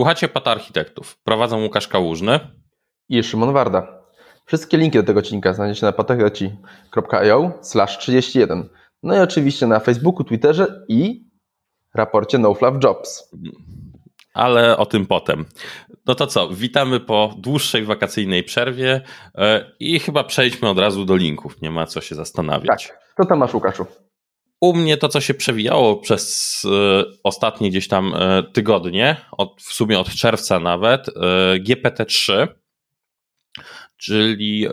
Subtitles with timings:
[0.00, 1.18] Słuchacie Pata Architektów.
[1.24, 2.40] Prowadzą Łukasz Kałużny
[3.08, 4.02] i Szymon Warda.
[4.46, 7.52] Wszystkie linki do tego odcinka znajdziecie na patacheci.io
[7.98, 8.68] 31.
[9.02, 11.30] No i oczywiście na Facebooku, Twitterze i
[11.94, 13.30] raporcie No Fluff Jobs.
[14.34, 15.44] Ale o tym potem.
[16.06, 19.00] No to co, witamy po dłuższej wakacyjnej przerwie
[19.34, 22.88] e, i chyba przejdźmy od razu do linków, nie ma co się zastanawiać.
[22.88, 23.86] Tak, to tam masz Łukaszu.
[24.60, 29.72] U mnie to, co się przewijało przez e, ostatnie gdzieś tam e, tygodnie, od, w
[29.72, 31.06] sumie od czerwca nawet,
[31.66, 32.48] GPT-3,
[33.96, 34.66] czyli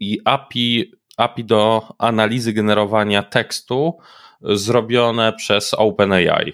[0.00, 3.98] i API, API do analizy generowania tekstu
[4.40, 6.52] zrobione przez OpenAI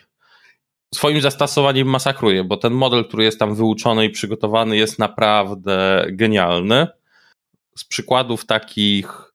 [0.95, 6.87] swoim zastosowaniem masakruje, bo ten model, który jest tam wyuczony i przygotowany, jest naprawdę genialny.
[7.79, 9.26] Z przykładów takich,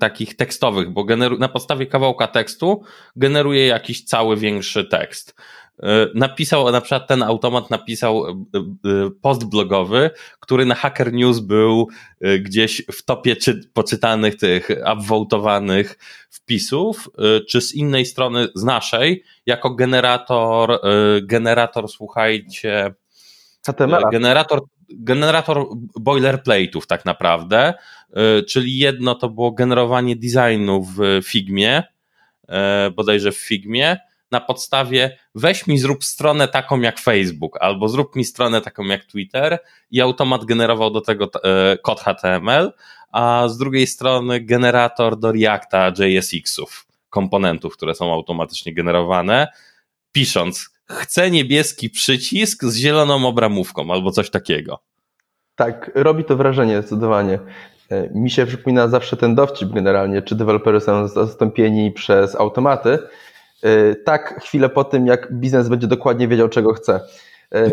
[0.00, 2.82] takich tekstowych, bo generu, na podstawie kawałka tekstu
[3.16, 5.34] generuje jakiś cały większy tekst.
[5.82, 11.38] E, napisał, na przykład ten automat napisał e, e, post blogowy, który na Hacker News
[11.38, 11.88] był
[12.40, 15.98] gdzieś w topie czy, poczytanych tych upvotowanych
[16.30, 17.08] wpisów,
[17.48, 20.80] czy z innej strony, z naszej, jako generator,
[21.22, 22.94] generator, słuchajcie,
[23.66, 24.02] HTML.
[24.12, 24.60] generator,
[24.90, 25.66] generator
[26.00, 27.74] boilerplate'ów tak naprawdę,
[28.48, 31.82] czyli jedno to było generowanie designu w Figmie,
[32.96, 33.96] bodajże w Figmie,
[34.30, 39.04] na podstawie weź mi zrób stronę taką jak Facebook, albo zrób mi stronę taką jak
[39.04, 39.58] Twitter
[39.90, 42.72] i automat generował do tego e, kod HTML,
[43.12, 49.48] a z drugiej strony generator do Reacta JSX-ów, komponentów, które są automatycznie generowane,
[50.12, 54.78] pisząc chcę niebieski przycisk z zieloną obramówką albo coś takiego.
[55.56, 57.38] Tak, robi to wrażenie zdecydowanie.
[57.90, 62.98] E, mi się przypomina zawsze ten dowcip generalnie, czy deweloperzy są zastąpieni przez automaty,
[63.62, 67.00] E, tak chwilę po tym, jak biznes będzie dokładnie wiedział, czego chce.
[67.54, 67.70] E,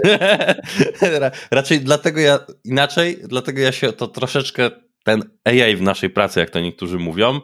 [1.51, 4.71] Raczej dlatego ja inaczej, dlatego ja się to troszeczkę
[5.03, 7.39] ten AI w naszej pracy, jak to niektórzy mówią,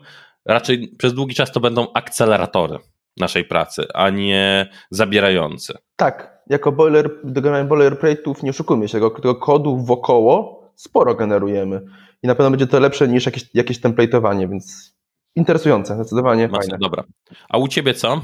[0.45, 2.77] raczej przez długi czas to będą akceleratory
[3.19, 5.77] naszej pracy, a nie zabierające.
[5.95, 11.81] Tak, jako boiler, do boilerplate'ów nie oszukujmy się, tego kodu wokoło sporo generujemy
[12.23, 14.95] i na pewno będzie to lepsze niż jakieś, jakieś template'owanie, więc
[15.35, 16.77] interesujące, zdecydowanie Mocno, fajne.
[16.81, 17.03] Dobra.
[17.49, 18.21] A u ciebie co?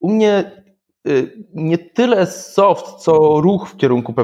[0.00, 0.52] U mnie
[1.08, 4.14] y, nie tyle soft, co ruch w kierunku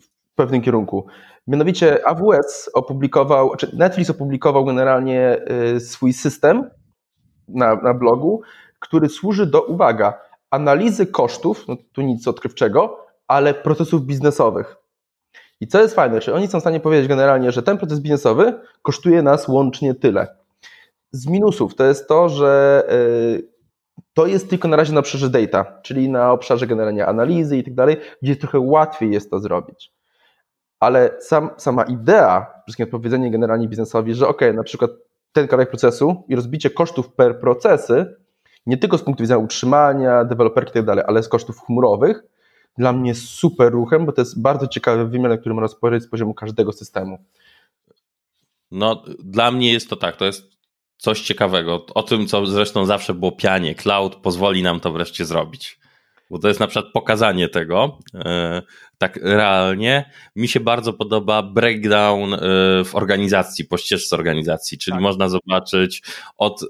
[0.00, 1.06] w pewnym kierunku.
[1.46, 5.38] Mianowicie AWS opublikował, czy Netflix opublikował generalnie
[5.76, 6.70] y, swój system
[7.48, 8.42] na, na blogu,
[8.78, 14.76] który służy do, uwaga, analizy kosztów, no tu nic odkrywczego, ale procesów biznesowych.
[15.60, 18.60] I co jest fajne, czy oni są w stanie powiedzieć generalnie, że ten proces biznesowy
[18.82, 20.36] kosztuje nas łącznie tyle.
[21.10, 23.48] Z minusów to jest to, że y,
[24.14, 27.74] to jest tylko na razie na obszarze data, czyli na obszarze generalnie analizy i tak
[27.74, 29.92] dalej, gdzie trochę łatwiej jest to zrobić.
[30.80, 34.90] Ale sam, sama idea, wszystkim odpowiedzenie generalnie biznesowi, że ok, na przykład
[35.32, 38.16] ten kawałek procesu i rozbicie kosztów per procesy,
[38.68, 42.22] nie tylko z punktu widzenia utrzymania, deweloperki i tak dalej, ale z kosztów chmurowych,
[42.78, 46.08] dla mnie super ruchem, bo to jest bardzo ciekawy wymiar, na którym można spojrzeć z
[46.08, 47.18] poziomu każdego systemu.
[48.70, 50.58] No, dla mnie jest to tak, to jest
[50.96, 51.86] coś ciekawego.
[51.94, 53.74] O tym, co zresztą zawsze było pianie.
[53.74, 55.78] Cloud pozwoli nam to wreszcie zrobić.
[56.30, 58.62] Bo to jest na przykład pokazanie tego e,
[58.98, 60.10] tak realnie.
[60.36, 62.38] Mi się bardzo podoba breakdown e,
[62.84, 65.02] w organizacji, po ścieżce organizacji, czyli tak.
[65.02, 66.02] można zobaczyć
[66.38, 66.66] od e,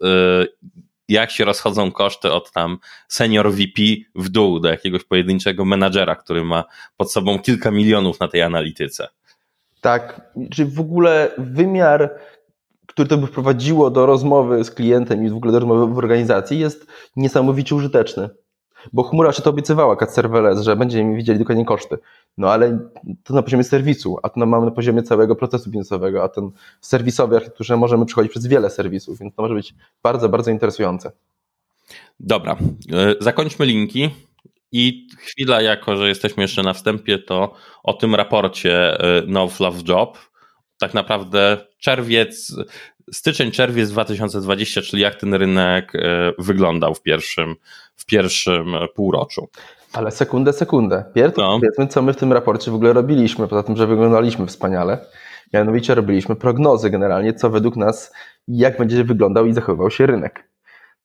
[1.09, 3.83] jak się rozchodzą koszty od tam senior VP
[4.15, 6.65] w dół do jakiegoś pojedynczego menadżera, który ma
[6.97, 9.09] pod sobą kilka milionów na tej analityce.
[9.81, 12.11] Tak, czy w ogóle wymiar
[12.99, 16.59] które to by wprowadziło do rozmowy z klientem i w ogóle do rozmowy w organizacji,
[16.59, 16.87] jest
[17.17, 18.29] niesamowicie użyteczny.
[18.93, 21.99] Bo chmura się to obiecywała, cat serverless, że będziemy widzieli dokładnie koszty.
[22.39, 22.79] No ale
[23.25, 27.37] to na poziomie serwisu, a to mamy na poziomie całego procesu biznesowego, a ten serwisowy
[27.37, 31.13] architekturze możemy przechodzić przez wiele serwisów, więc to może być bardzo, bardzo interesujące.
[32.21, 32.57] Dobra,
[32.93, 34.11] e, zakończmy linki.
[34.73, 40.19] I chwila, jako że jesteśmy jeszcze na wstępie, to o tym raporcie No Fluff Job,
[40.79, 42.57] tak naprawdę czerwiec,
[43.13, 47.57] styczeń, czerwiec 2020, czyli jak ten rynek e, wyglądał w pierwszym,
[47.99, 49.49] w pierwszym półroczu.
[49.93, 51.05] Ale sekundę, sekundę.
[51.15, 51.59] Pierw no.
[51.61, 55.07] powiedzmy, co my w tym raporcie w ogóle robiliśmy, poza tym, że wyglądaliśmy wspaniale.
[55.53, 58.13] Mianowicie robiliśmy prognozy generalnie, co według nas,
[58.49, 60.49] jak będzie wyglądał i zachowywał się rynek.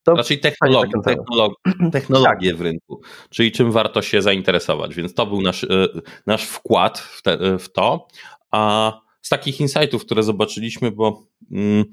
[0.04, 1.54] To Raczej technologi, technolog,
[1.92, 2.58] technologie tak.
[2.58, 5.88] w rynku, czyli czym warto się zainteresować, więc to był nasz, e,
[6.28, 8.08] nasz wkład w, te, w to.
[8.52, 11.84] A z takich insightów, które zobaczyliśmy, bo mm,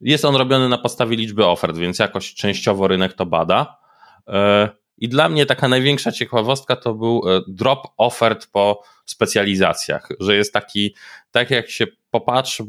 [0.00, 3.83] jest on robiony na podstawie liczby ofert, więc jakoś częściowo rynek to bada.
[4.28, 4.68] E,
[4.98, 10.52] I dla mnie taka największa ciekawostka to był e, drop ofert po specjalizacjach, że jest
[10.52, 10.94] taki,
[11.30, 12.64] tak jak się popatrzy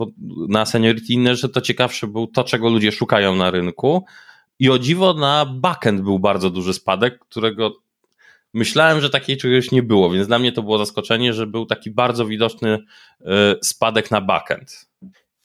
[0.50, 4.06] na seniority inne, że to ciekawsze był to, czego ludzie szukają na rynku.
[4.60, 7.72] I o dziwo na backend był bardzo duży spadek, którego
[8.54, 11.92] myślałem, że takiej czegoś nie było, więc dla mnie to było zaskoczenie, że był taki
[11.92, 12.80] bardzo widoczny
[13.22, 14.90] e, spadek na backend.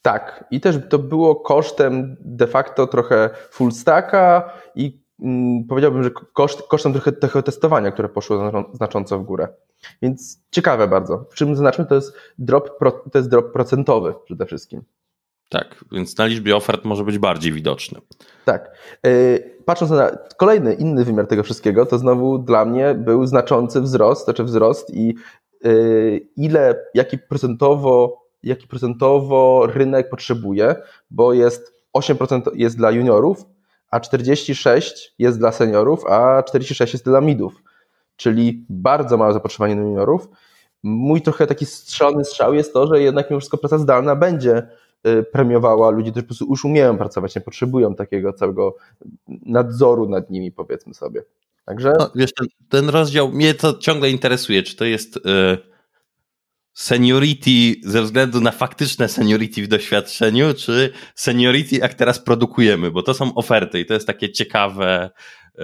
[0.02, 5.00] Tak, i też to było kosztem de facto trochę full stacka i
[5.69, 9.49] powiedziałbym, że koszt, kosztem trochę, trochę testowania, które poszło znacząco w górę.
[10.02, 11.26] Więc ciekawe bardzo.
[11.31, 12.78] W czym znaczmy, to jest drop,
[13.12, 14.82] to jest drop procentowy przede wszystkim.
[15.50, 18.00] Tak, więc na liczbie ofert może być bardziej widoczny.
[18.44, 18.70] Tak.
[19.06, 19.11] E,
[19.64, 24.44] patrząc na kolejny, inny wymiar tego wszystkiego, to znowu dla mnie był znaczący wzrost, znaczy
[24.44, 25.14] wzrost i
[25.64, 25.70] e,
[26.37, 30.75] ile, jaki procentowo, jaki procentowo rynek potrzebuje,
[31.11, 33.44] bo jest 8% jest dla juniorów,
[33.90, 37.62] a 46 jest dla seniorów, a 46 jest dla midów,
[38.16, 40.28] czyli bardzo małe zapotrzebowanie na juniorów.
[40.82, 44.66] Mój trochę taki strzelony strzał jest to, że jednak mimo wszystko praca zdalna będzie
[45.06, 48.76] Y, premiowała ludzi, którzy po prostu już umieją pracować, nie potrzebują takiego całego
[49.28, 51.22] nadzoru nad nimi, powiedzmy sobie.
[51.64, 51.92] Także...
[51.98, 55.20] No, wiesz, ten, ten, rozdział mnie to ciągle interesuje, czy to jest y,
[56.80, 63.14] seniority ze względu na faktyczne seniority w doświadczeniu, czy seniority jak teraz produkujemy, bo to
[63.14, 65.10] są oferty i to jest takie ciekawe,
[65.58, 65.62] y,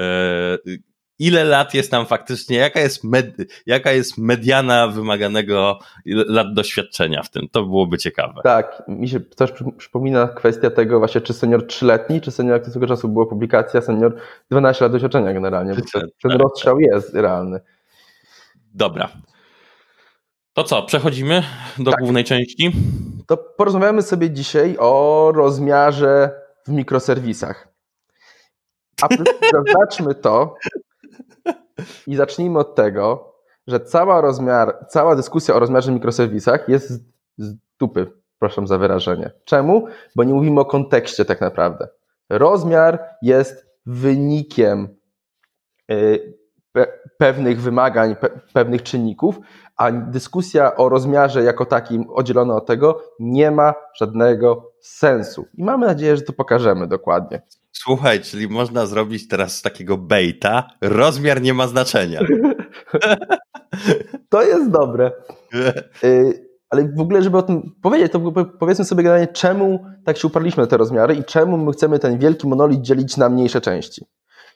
[1.18, 3.36] ile lat jest tam faktycznie, jaka jest, med,
[3.66, 7.48] jaka jest mediana wymaganego lat doświadczenia w tym.
[7.48, 8.40] To byłoby ciekawe.
[8.44, 12.86] Tak, mi się też przypomina kwestia tego właśnie, czy senior trzyletni, czy senior, jak tego
[12.86, 14.16] czasu była publikacja, senior
[14.50, 16.40] 12 lat doświadczenia generalnie, bo ten, ten tak.
[16.40, 17.60] rozstrzał jest realny.
[18.74, 19.08] Dobra.
[20.56, 21.42] To co, przechodzimy
[21.78, 22.00] do tak.
[22.00, 22.72] głównej części?
[23.26, 26.30] To porozmawiamy sobie dzisiaj o rozmiarze
[26.66, 27.68] w mikroserwisach.
[29.02, 29.08] A
[29.54, 30.54] zaznaczmy to,
[32.06, 33.34] i zacznijmy od tego,
[33.66, 36.90] że cała, rozmiar, cała dyskusja o rozmiarze mikroserwisach jest
[37.38, 39.30] z dupy, proszę za wyrażenie.
[39.44, 39.86] Czemu?
[40.14, 41.88] Bo nie mówimy o kontekście tak naprawdę.
[42.28, 44.88] Rozmiar jest wynikiem
[45.90, 46.35] y,
[47.18, 48.16] pewnych wymagań,
[48.52, 49.40] pewnych czynników,
[49.76, 55.46] a dyskusja o rozmiarze jako takim oddzielona od tego nie ma żadnego sensu.
[55.54, 57.42] I mamy nadzieję, że to pokażemy dokładnie.
[57.72, 62.20] Słuchaj, czyli można zrobić teraz z takiego baita, rozmiar nie ma znaczenia.
[64.30, 65.12] to jest dobre.
[66.04, 70.28] Y, ale w ogóle, żeby o tym powiedzieć, to powiedzmy sobie generalnie, czemu tak się
[70.28, 74.06] uparliśmy na te rozmiary i czemu my chcemy ten wielki monolit dzielić na mniejsze części.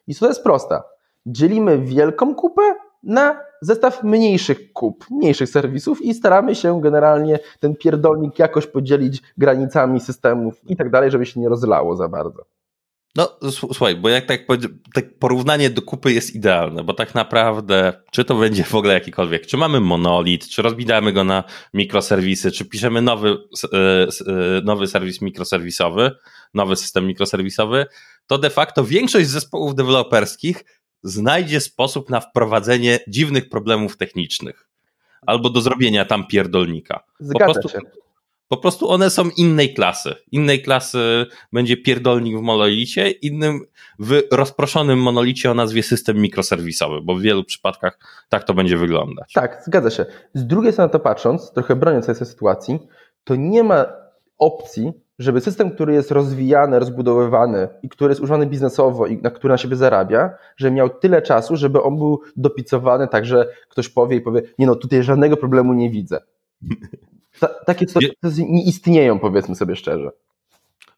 [0.07, 0.83] I to jest prosta.
[1.27, 8.39] Dzielimy wielką kupę na zestaw mniejszych kup, mniejszych serwisów i staramy się generalnie ten pierdolnik
[8.39, 12.45] jakoś podzielić granicami systemów i tak dalej, żeby się nie rozlało za bardzo.
[13.17, 14.41] No, słuchaj, bo jak tak,
[14.95, 19.47] tak porównanie do kupy jest idealne, bo tak naprawdę, czy to będzie w ogóle jakikolwiek,
[19.47, 21.45] czy mamy monolit, czy rozbijamy go na
[21.75, 23.37] mikroserwisy, czy piszemy nowy,
[23.73, 24.07] e, e,
[24.65, 26.11] nowy serwis mikroserwisowy,
[26.55, 27.87] nowy system mikroserwisowy,
[28.27, 30.65] to de facto większość zespołów deweloperskich
[31.03, 34.71] znajdzie sposób na wprowadzenie dziwnych problemów technicznych
[35.27, 37.05] albo do zrobienia tam pierdolnika.
[37.21, 37.79] Zgadza po prostu, się.
[38.49, 40.15] Po prostu one są innej klasy.
[40.33, 43.61] Innej klasy będzie pierdolnik w monolicie, innym
[43.99, 49.33] w rozproszonym monolicie o nazwie system mikroserwisowy, bo w wielu przypadkach tak to będzie wyglądać.
[49.33, 50.07] Tak, zgadza się.
[50.35, 52.79] Z drugiej strony to patrząc, trochę broniąc tej sytuacji,
[53.25, 53.87] to nie ma
[54.39, 59.53] opcji, żeby system, który jest rozwijany, rozbudowywany i który jest używany biznesowo i na który
[59.53, 64.17] na siebie zarabia, żeby miał tyle czasu, żeby on był dopicowany tak, że ktoś powie
[64.17, 66.21] i powie, nie no, tutaj żadnego problemu nie widzę.
[67.41, 70.11] Ta, takie sytuacje nie istnieją, powiedzmy sobie szczerze.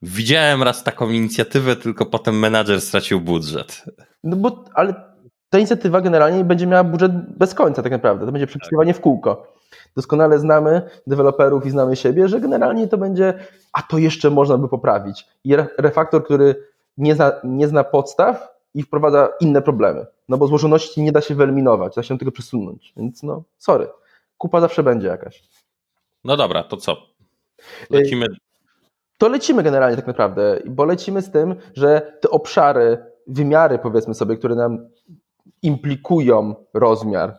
[0.03, 3.85] Widziałem raz taką inicjatywę, tylko potem menadżer stracił budżet.
[4.25, 4.95] No bo, ale
[5.51, 8.27] ta inicjatywa generalnie będzie miała budżet bez końca tak naprawdę.
[8.27, 9.53] To będzie przepisywanie w kółko.
[9.97, 13.35] Doskonale znamy deweloperów i znamy siebie, że generalnie to będzie,
[13.73, 15.27] a to jeszcze można by poprawić.
[15.45, 20.07] I refaktor, który nie zna, nie zna podstaw i wprowadza inne problemy.
[20.29, 22.93] No bo złożoności nie da się wyeliminować, da się tego przesunąć.
[22.97, 23.89] Więc no, sorry.
[24.39, 25.43] Kupa zawsze będzie jakaś.
[26.25, 26.97] No dobra, to co?
[27.91, 28.27] Lecimy.
[29.19, 34.37] To lecimy generalnie tak naprawdę, bo lecimy z tym, że te obszary, wymiary powiedzmy sobie,
[34.37, 34.89] które nam
[35.63, 37.39] implikują rozmiar,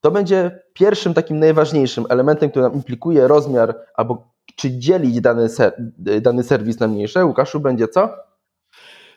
[0.00, 5.72] to będzie pierwszym takim najważniejszym elementem, który nam implikuje rozmiar albo czy dzielić dany, ser,
[6.20, 7.24] dany serwis na mniejsze.
[7.24, 8.10] Łukaszu, będzie co?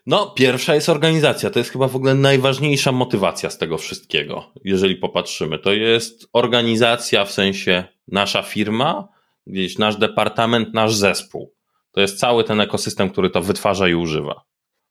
[0.06, 1.50] No, pierwsza jest organizacja.
[1.50, 5.60] To jest chyba w ogóle najważniejsza motywacja z tego wszystkiego, jeżeli popatrzymy.
[5.60, 9.08] To jest organizacja w sensie nasza firma,
[9.48, 11.54] gdzieś nasz departament, nasz zespół.
[11.92, 14.42] To jest cały ten ekosystem, który to wytwarza i używa.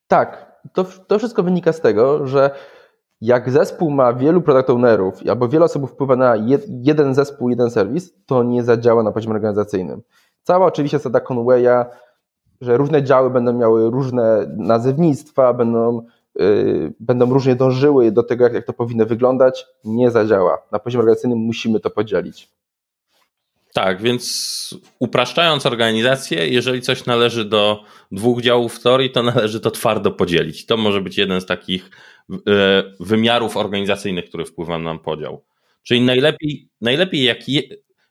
[0.08, 2.50] Tak, to, to wszystko wynika z tego, że
[3.20, 6.34] Jak zespół ma wielu product ownerów albo wiele osób wpływa na
[6.68, 10.02] jeden zespół, jeden serwis, to nie zadziała na poziomie organizacyjnym.
[10.48, 11.84] Cała oczywiście zasada Conwaya,
[12.60, 18.52] że różne działy będą miały różne nazewnictwa, będą, yy, będą różnie dążyły do tego, jak,
[18.52, 20.58] jak to powinno wyglądać, nie zadziała.
[20.72, 22.50] Na poziomie organizacyjnym musimy to podzielić.
[23.74, 30.10] Tak, więc upraszczając organizację, jeżeli coś należy do dwóch działów teorii, to należy to twardo
[30.10, 30.66] podzielić.
[30.66, 31.90] To może być jeden z takich
[32.30, 35.44] e, wymiarów organizacyjnych, który wpływa na podział.
[35.82, 37.48] Czyli najlepiej, najlepiej jak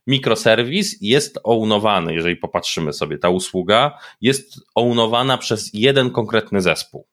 [0.08, 7.06] mikroserwis jest ownowany, jeżeli popatrzymy sobie, ta usługa jest ownowana przez jeden konkretny zespół.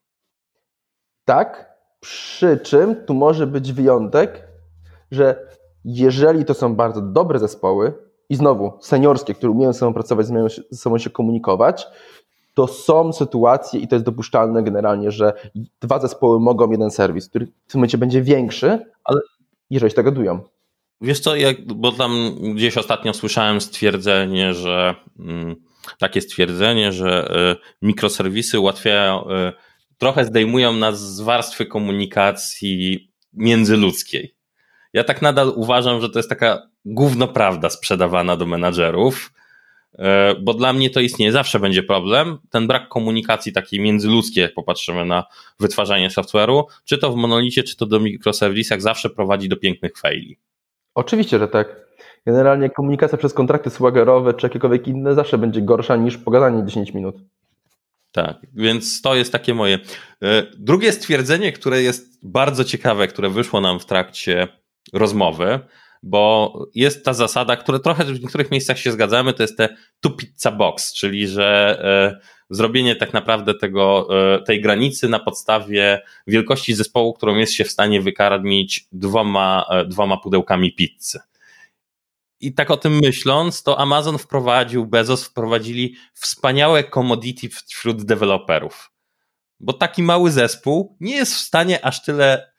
[1.25, 4.49] Tak, przy czym tu może być wyjątek,
[5.11, 5.49] że
[5.85, 10.49] jeżeli to są bardzo dobre zespoły, i znowu seniorskie, które umieją ze sobą pracować, umieją
[10.71, 11.87] ze sobą się komunikować,
[12.55, 15.33] to są sytuacje i to jest dopuszczalne generalnie, że
[15.81, 19.21] dwa zespoły mogą jeden serwis, który w tym momencie będzie większy, ale
[19.71, 20.41] jeżeli się dogadują.
[21.01, 21.33] Wiesz co,
[21.67, 25.57] bo tam gdzieś ostatnio słyszałem stwierdzenie, że mm,
[25.99, 29.53] takie stwierdzenie, że y, mikroserwisy ułatwiają, y,
[29.99, 34.35] trochę zdejmują nas z warstwy komunikacji międzyludzkiej.
[34.93, 39.33] Ja tak nadal uważam, że to jest taka gówno prawda sprzedawana do menadżerów,
[39.99, 42.39] e, bo dla mnie to istnieje, zawsze będzie problem.
[42.51, 45.25] Ten brak komunikacji takiej międzyludzkiej, jak popatrzymy na
[45.61, 50.39] wytwarzanie software'u, czy to w monolicie, czy to do mikroserwisach, zawsze prowadzi do pięknych faili.
[50.95, 51.85] Oczywiście, że tak.
[52.27, 57.17] Generalnie komunikacja przez kontrakty swaggerowe czy jakiekolwiek inne zawsze będzie gorsza niż pogadanie 10 minut.
[58.13, 59.79] Tak, więc to jest takie moje.
[60.23, 64.49] E, drugie stwierdzenie, które jest bardzo ciekawe, które wyszło nam w trakcie
[64.93, 65.61] rozmowy,
[66.05, 70.11] bo jest ta zasada, która trochę w niektórych miejscach się zgadzamy, to jest te two
[70.11, 72.21] pizza box, czyli że e,
[72.51, 77.71] zrobienie tak naprawdę tego, e, tej granicy na podstawie wielkości zespołu, którą jest się w
[77.71, 81.21] stanie wykarmić dwoma, e, dwoma pudełkami pizzy.
[82.41, 88.91] I tak o tym myśląc, to Amazon wprowadził, Bezos wprowadzili wspaniałe commodity wśród deweloperów.
[89.61, 92.54] Bo taki mały zespół nie jest w stanie aż tyle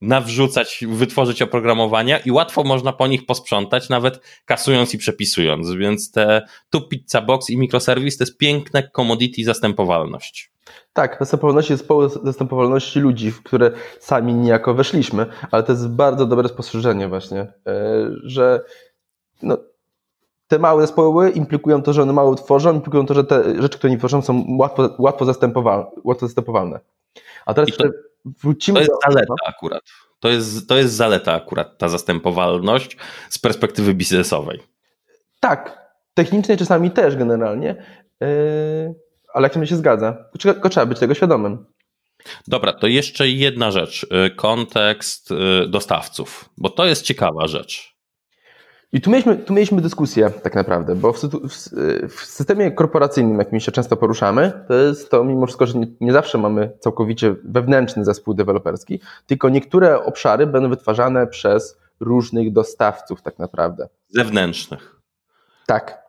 [0.00, 5.70] nawrzucać, wytworzyć oprogramowania i łatwo można po nich posprzątać, nawet kasując i przepisując.
[5.70, 10.52] Więc te tu Pizza Box i mikroserwis to jest piękne commodity zastępowalność.
[10.92, 16.26] Tak, zastępowalność jest połowę zastępowalności ludzi, w które sami niejako weszliśmy, ale to jest bardzo
[16.26, 18.60] dobre spostrzeżenie właśnie, e, że
[19.42, 19.58] no,
[20.48, 23.90] te małe zespoły implikują to, że one mało tworzą, implikują to, że te rzeczy, które
[23.90, 26.80] nie tworzą są łatwo, łatwo, zastępowalne, łatwo zastępowalne.
[27.46, 27.84] A teraz to,
[28.24, 29.12] wrócimy To jest do...
[29.12, 29.82] zaleta akurat.
[30.20, 32.96] To jest, to jest zaleta akurat, ta zastępowalność
[33.28, 34.60] z perspektywy biznesowej.
[35.40, 35.78] Tak,
[36.14, 37.84] technicznej czasami też generalnie,
[38.20, 38.28] yy,
[39.34, 41.66] ale jak to się zgadza, tylko trzeba być tego świadomym.
[42.46, 44.06] Dobra, to jeszcze jedna rzecz.
[44.10, 47.95] Yy, kontekst yy, dostawców, bo to jest ciekawa rzecz.
[48.96, 51.20] I tu mieliśmy, tu mieliśmy dyskusję tak naprawdę, bo w,
[52.08, 56.12] w, systemie korporacyjnym, jakim się często poruszamy, to jest to mimo wszystko, że nie, nie,
[56.12, 63.38] zawsze mamy całkowicie wewnętrzny zespół deweloperski, tylko niektóre obszary będą wytwarzane przez różnych dostawców tak
[63.38, 63.88] naprawdę.
[64.08, 65.00] Zewnętrznych.
[65.66, 66.02] Tak.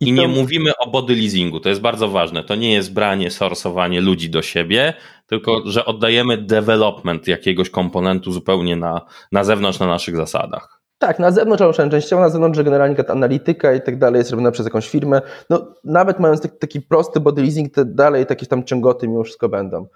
[0.00, 0.22] I, I to...
[0.22, 2.44] nie mówimy o body leasingu, to jest bardzo ważne.
[2.44, 4.94] To nie jest branie, sorsowanie ludzi do siebie,
[5.26, 9.00] tylko że oddajemy development jakiegoś komponentu zupełnie na,
[9.32, 10.77] na zewnątrz, na naszych zasadach.
[10.98, 14.50] Tak, na zewnątrz albo częściowo na zewnątrz, że generalnie analityka i tak dalej jest robiona
[14.50, 15.20] przez jakąś firmę.
[15.50, 19.48] No, nawet mając taki, taki prosty body leasing, to dalej takie tam ciągoty mimo wszystko
[19.48, 19.86] będą.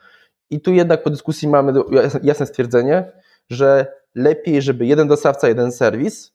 [0.50, 1.72] I tu jednak po dyskusji mamy
[2.22, 3.12] jasne stwierdzenie,
[3.50, 6.32] że lepiej, żeby jeden dostawca, jeden serwis.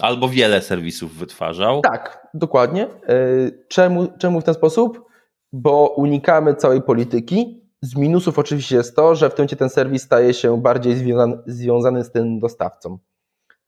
[0.00, 1.80] Albo wiele serwisów wytwarzał.
[1.80, 2.86] Tak, dokładnie.
[2.86, 3.16] E,
[3.68, 5.04] czemu, czemu w ten sposób?
[5.52, 7.60] Bo unikamy całej polityki.
[7.82, 10.94] Z minusów oczywiście jest to, że w tym momencie ten serwis staje się bardziej
[11.46, 12.98] związany z tym dostawcą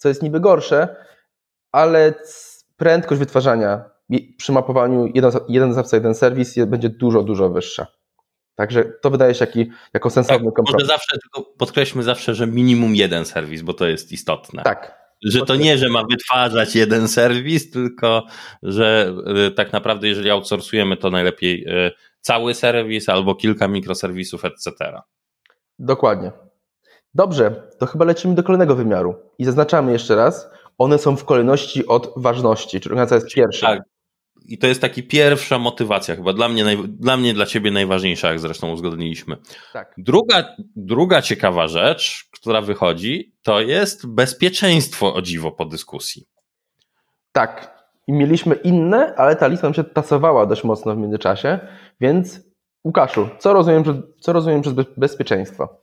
[0.03, 0.97] co jest niby gorsze,
[1.73, 2.15] ale
[2.77, 3.85] prędkość wytwarzania
[4.37, 7.87] przy mapowaniu jeden, jeden dostawca, jeden serwis będzie dużo, dużo wyższa.
[8.55, 10.73] Także to wydaje się jaki, jako sensowny tak, kompromis.
[10.73, 14.63] Może zawsze, tylko podkreślmy zawsze, że minimum jeden serwis, bo to jest istotne.
[14.63, 15.03] Tak.
[15.25, 18.27] Że to nie, że ma wytwarzać jeden serwis, tylko
[18.63, 19.15] że
[19.49, 21.91] y, tak naprawdę, jeżeli outsourcujemy, to najlepiej y,
[22.21, 24.73] cały serwis albo kilka mikroserwisów, etc.
[25.79, 26.33] Dokładnie.
[27.14, 29.14] Dobrze, to chyba lecimy do kolejnego wymiaru.
[29.38, 33.66] I zaznaczamy jeszcze raz, one są w kolejności od ważności, czyli organizacja jest pierwsza.
[33.66, 33.83] Tak.
[34.49, 38.40] I to jest taki pierwsza motywacja, chyba dla mnie, dla mnie, dla ciebie najważniejsza, jak
[38.40, 39.37] zresztą uzgodniliśmy.
[39.73, 39.95] Tak.
[39.99, 46.26] Druga, druga ciekawa rzecz, która wychodzi, to jest bezpieczeństwo o dziwo po dyskusji.
[47.33, 47.83] Tak.
[48.07, 51.59] I mieliśmy inne, ale ta lista nam się tasowała dość mocno w międzyczasie,
[52.00, 52.40] więc
[52.85, 55.82] Łukaszu, co rozumiem, co rozumiem przez bezpieczeństwo?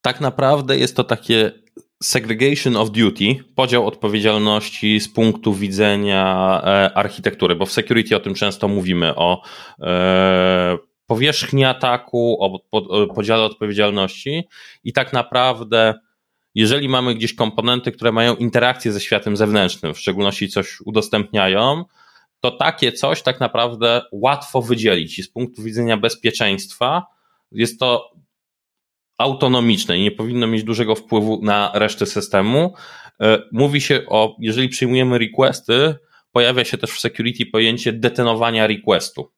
[0.00, 1.52] Tak naprawdę jest to takie
[2.02, 8.34] segregation of duty, podział odpowiedzialności z punktu widzenia e, architektury, bo w security o tym
[8.34, 9.42] często mówimy, o
[9.82, 14.48] e, powierzchni ataku, o podziale odpowiedzialności
[14.84, 15.94] i tak naprawdę
[16.54, 21.84] jeżeli mamy gdzieś komponenty, które mają interakcję ze światem zewnętrznym, w szczególności coś udostępniają,
[22.40, 27.06] to takie coś tak naprawdę łatwo wydzielić i z punktu widzenia bezpieczeństwa
[27.52, 28.10] jest to
[29.18, 32.74] autonomiczne i nie powinno mieć dużego wpływu na resztę systemu.
[33.20, 35.94] E, mówi się o, jeżeli przyjmujemy requesty,
[36.32, 39.32] pojawia się też w security pojęcie detenowania requestu.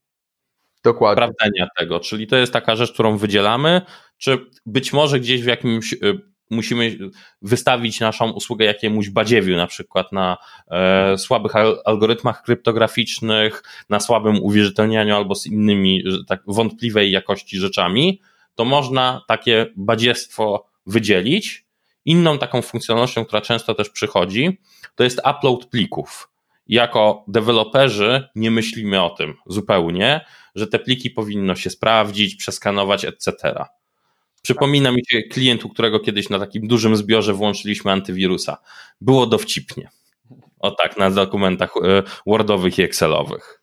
[0.84, 1.24] Dokładnie.
[1.24, 3.82] Sprawdzenia tego, czyli to jest taka rzecz, którą wydzielamy,
[4.18, 5.96] czy być może gdzieś w jakimś e,
[6.50, 6.98] musimy
[7.42, 10.36] wystawić naszą usługę jakiemuś badziewiu, na przykład na
[10.70, 11.52] e, słabych
[11.84, 18.20] algorytmach kryptograficznych, na słabym uwierzytelnianiu albo z innymi tak wątpliwej jakości rzeczami,
[18.60, 21.66] to można takie badziestwo wydzielić.
[22.04, 24.60] Inną taką funkcjonalnością, która często też przychodzi,
[24.94, 26.30] to jest upload plików.
[26.66, 30.24] Jako deweloperzy nie myślimy o tym zupełnie,
[30.54, 33.32] że te pliki powinno się sprawdzić, przeskanować, etc.
[34.42, 38.56] Przypomina mi się klient, u którego kiedyś na takim dużym zbiorze włączyliśmy antywirusa.
[39.00, 39.90] Było dowcipnie.
[40.58, 43.59] O tak, na dokumentach e, Wordowych i Excelowych.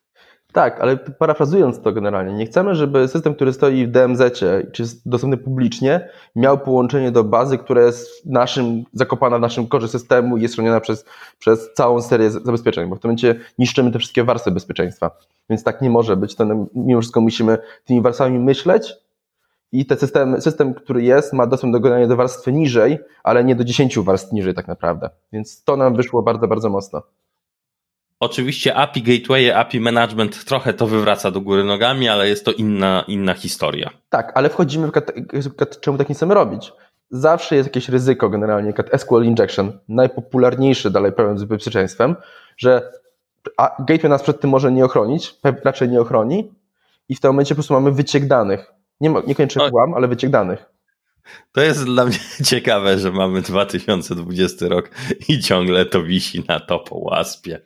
[0.58, 4.32] Tak, ale parafrazując to generalnie, nie chcemy, żeby system, który stoi w DMZ,
[4.72, 9.88] czy jest dostępny publicznie, miał połączenie do bazy, która jest naszym, zakopana w naszym korze
[9.88, 11.04] systemu i jest chroniona przez,
[11.38, 15.10] przez całą serię zabezpieczeń, bo w tym momencie niszczymy te wszystkie warstwy bezpieczeństwa.
[15.50, 16.34] Więc tak nie może być.
[16.34, 18.94] To mimo wszystko musimy tymi warstwami myśleć
[19.72, 23.54] i ten system, system, który jest, ma dostęp do generalnie do warstwy niżej, ale nie
[23.54, 25.10] do 10 warstw niżej tak naprawdę.
[25.32, 27.02] Więc to nam wyszło bardzo, bardzo mocno.
[28.20, 33.04] Oczywiście API Gateway, API Management trochę to wywraca do góry nogami, ale jest to inna,
[33.08, 33.90] inna historia.
[34.08, 36.72] Tak, ale wchodzimy w czemu tak nie chcemy robić.
[37.10, 42.16] Zawsze jest jakieś ryzyko generalnie, SQL injection, najpopularniejszy dalej problem z bezpieczeństwem,
[42.56, 42.92] że
[43.78, 46.52] gateway nas przed tym może nie ochronić, raczej nie ochroni
[47.08, 48.72] i w tym momencie po prostu mamy wyciek danych.
[49.00, 50.77] Nie, niekoniecznie włam, ale wyciek danych.
[51.52, 52.18] To jest dla mnie
[52.50, 54.90] ciekawe, że mamy 2020 rok
[55.28, 57.60] i ciągle to wisi na topo łaspie.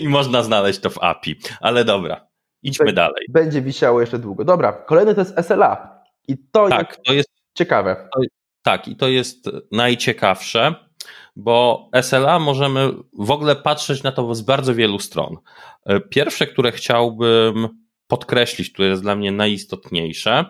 [0.00, 1.36] I można znaleźć to w API.
[1.60, 2.26] Ale dobra,
[2.62, 3.26] idźmy dalej.
[3.28, 4.44] Będzie wisiało jeszcze długo.
[4.44, 6.00] Dobra, kolejny to jest SLA.
[6.28, 8.08] I to tak, jest, to jest ciekawe.
[8.14, 8.20] To,
[8.62, 10.74] tak, i to jest najciekawsze,
[11.36, 15.36] bo SLA możemy w ogóle patrzeć na to z bardzo wielu stron.
[16.10, 17.68] Pierwsze, które chciałbym
[18.06, 20.44] podkreślić, które jest dla mnie najistotniejsze,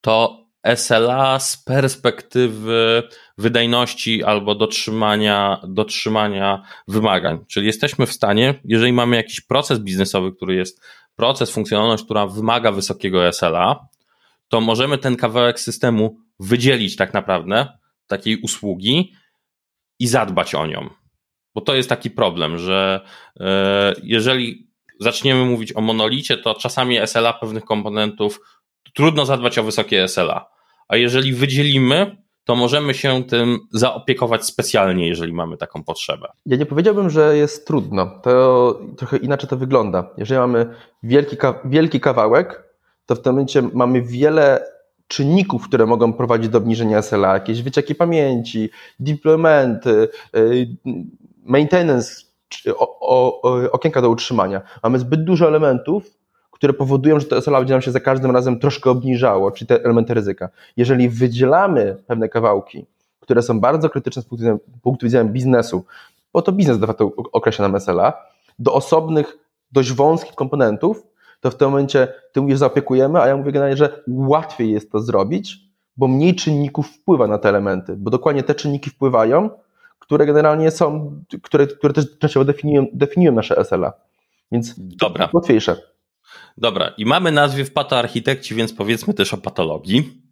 [0.00, 3.02] to SLA z perspektywy
[3.38, 7.44] wydajności albo dotrzymania, dotrzymania wymagań.
[7.48, 10.82] Czyli jesteśmy w stanie, jeżeli mamy jakiś proces biznesowy, który jest
[11.16, 13.88] proces, funkcjonalność, która wymaga wysokiego SLA,
[14.48, 17.66] to możemy ten kawałek systemu wydzielić tak naprawdę,
[18.06, 19.12] takiej usługi
[19.98, 20.90] i zadbać o nią.
[21.54, 23.00] Bo to jest taki problem, że
[23.40, 24.68] e, jeżeli
[25.00, 28.40] zaczniemy mówić o monolicie, to czasami SLA pewnych komponentów
[28.94, 30.52] trudno zadbać o wysokie SLA
[30.92, 36.28] a jeżeli wydzielimy, to możemy się tym zaopiekować specjalnie, jeżeli mamy taką potrzebę.
[36.46, 38.20] Ja nie powiedziałbym, że jest trudno.
[38.22, 40.10] To trochę inaczej to wygląda.
[40.16, 42.64] Jeżeli mamy wielki, wielki kawałek,
[43.06, 44.66] to w tym momencie mamy wiele
[45.06, 50.68] czynników, które mogą prowadzić do obniżenia SLA, jakieś wycieki pamięci, deploymenty, y,
[51.44, 52.22] maintenance,
[53.72, 54.62] okienka do utrzymania.
[54.82, 56.21] Mamy zbyt dużo elementów,
[56.62, 59.84] które powodują, że to SLA będzie nam się za każdym razem troszkę obniżało, czyli te
[59.84, 60.48] elementy ryzyka.
[60.76, 62.86] Jeżeli wydzielamy pewne kawałki,
[63.20, 65.84] które są bardzo krytyczne z punktu widzenia, punktu widzenia biznesu,
[66.32, 68.12] bo to biznes de facto określa nam SLA,
[68.58, 69.38] do osobnych,
[69.72, 71.06] dość wąskich komponentów,
[71.40, 75.00] to w tym momencie ty mówisz, zaopiekujemy, a ja mówię generalnie, że łatwiej jest to
[75.00, 75.58] zrobić,
[75.96, 79.50] bo mniej czynników wpływa na te elementy, bo dokładnie te czynniki wpływają,
[79.98, 83.92] które generalnie są, które, które też częściowo definiują, definiują nasze SLA.
[84.52, 85.28] Więc Dobra.
[85.32, 85.91] łatwiejsze.
[86.58, 90.22] Dobra, i mamy nazwie w patoarchitekci, więc powiedzmy też o patologii.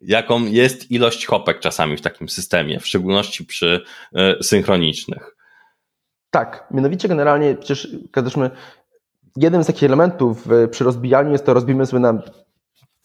[0.00, 3.84] Jaką jest ilość hopek czasami w takim systemie, w szczególności przy
[4.40, 5.36] y, synchronicznych?
[6.30, 7.88] Tak, mianowicie generalnie przecież
[9.36, 12.22] jednym z takich elementów przy rozbijaniu jest to rozbijmy sobie na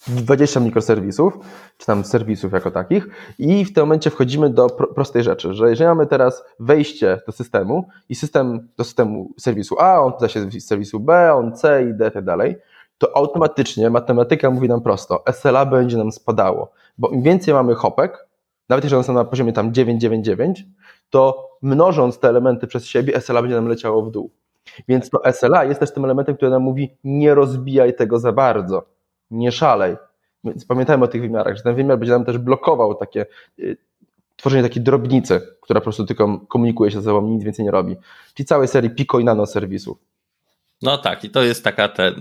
[0.07, 1.33] 20 mikroserwisów,
[1.77, 3.07] czy tam serwisów jako takich.
[3.39, 7.87] I w tym momencie wchodzimy do prostej rzeczy, że jeżeli mamy teraz wejście do systemu
[8.09, 11.93] i system do systemu serwisu A, on da się z serwisu B, on C i
[11.93, 12.55] D, tak dalej,
[12.97, 18.27] to automatycznie matematyka mówi nam prosto, SLA będzie nam spadało, bo im więcej mamy hopek,
[18.69, 20.65] nawet jeżeli one są na poziomie tam 999,
[21.09, 24.31] to mnożąc te elementy przez siebie, SLA będzie nam leciało w dół.
[24.87, 28.96] Więc to SLA jest też tym elementem, który nam mówi, nie rozbijaj tego za bardzo
[29.31, 29.95] nie szalej.
[30.43, 33.25] Więc pamiętajmy o tych wymiarach, że ten wymiar będzie nam też blokował takie
[33.59, 33.77] y,
[34.35, 37.95] tworzenie takiej drobnicy, która po prostu tylko komunikuje się ze sobą, nic więcej nie robi.
[38.33, 39.97] Czyli całej serii Pico i Nano serwisów.
[40.81, 42.13] No tak, i to jest taka ten.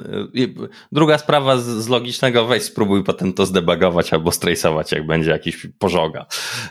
[0.92, 5.66] Druga sprawa z, z, logicznego, weź spróbuj potem to zdebagować albo strace'ować, jak będzie jakiś
[5.78, 6.26] pożoga.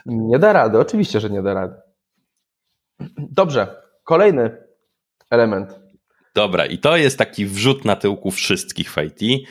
[0.06, 1.76] Nie da rady, oczywiście, że nie da rady.
[3.18, 4.58] Dobrze, kolejny
[5.30, 5.80] element.
[6.36, 9.48] Dobra, i to jest taki wrzut na tyłku wszystkich w IT.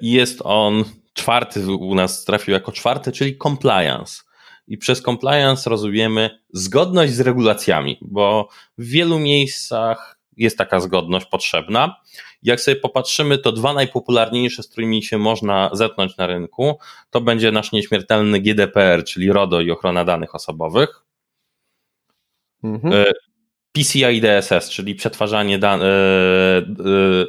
[0.00, 4.22] I jest on czwarty, u nas trafił jako czwarty, czyli compliance.
[4.66, 8.48] I przez compliance rozumiemy zgodność z regulacjami, bo
[8.78, 11.96] w wielu miejscach jest taka zgodność potrzebna.
[12.42, 16.78] Jak sobie popatrzymy, to dwa najpopularniejsze, z którymi się można zetknąć na rynku,
[17.10, 21.04] to będzie nasz nieśmiertelny GDPR, czyli RODO i ochrona danych osobowych.
[22.64, 23.04] Mhm.
[23.74, 26.64] PCI DSS, czyli przetwarzanie dan- e, e,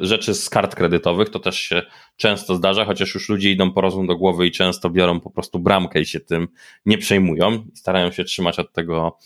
[0.00, 1.82] rzeczy z kart kredytowych, to też się
[2.16, 5.58] często zdarza, chociaż już ludzie idą po rozum do głowy i często biorą po prostu
[5.58, 6.48] bramkę i się tym
[6.86, 7.64] nie przejmują.
[7.74, 9.18] Starają się trzymać od tego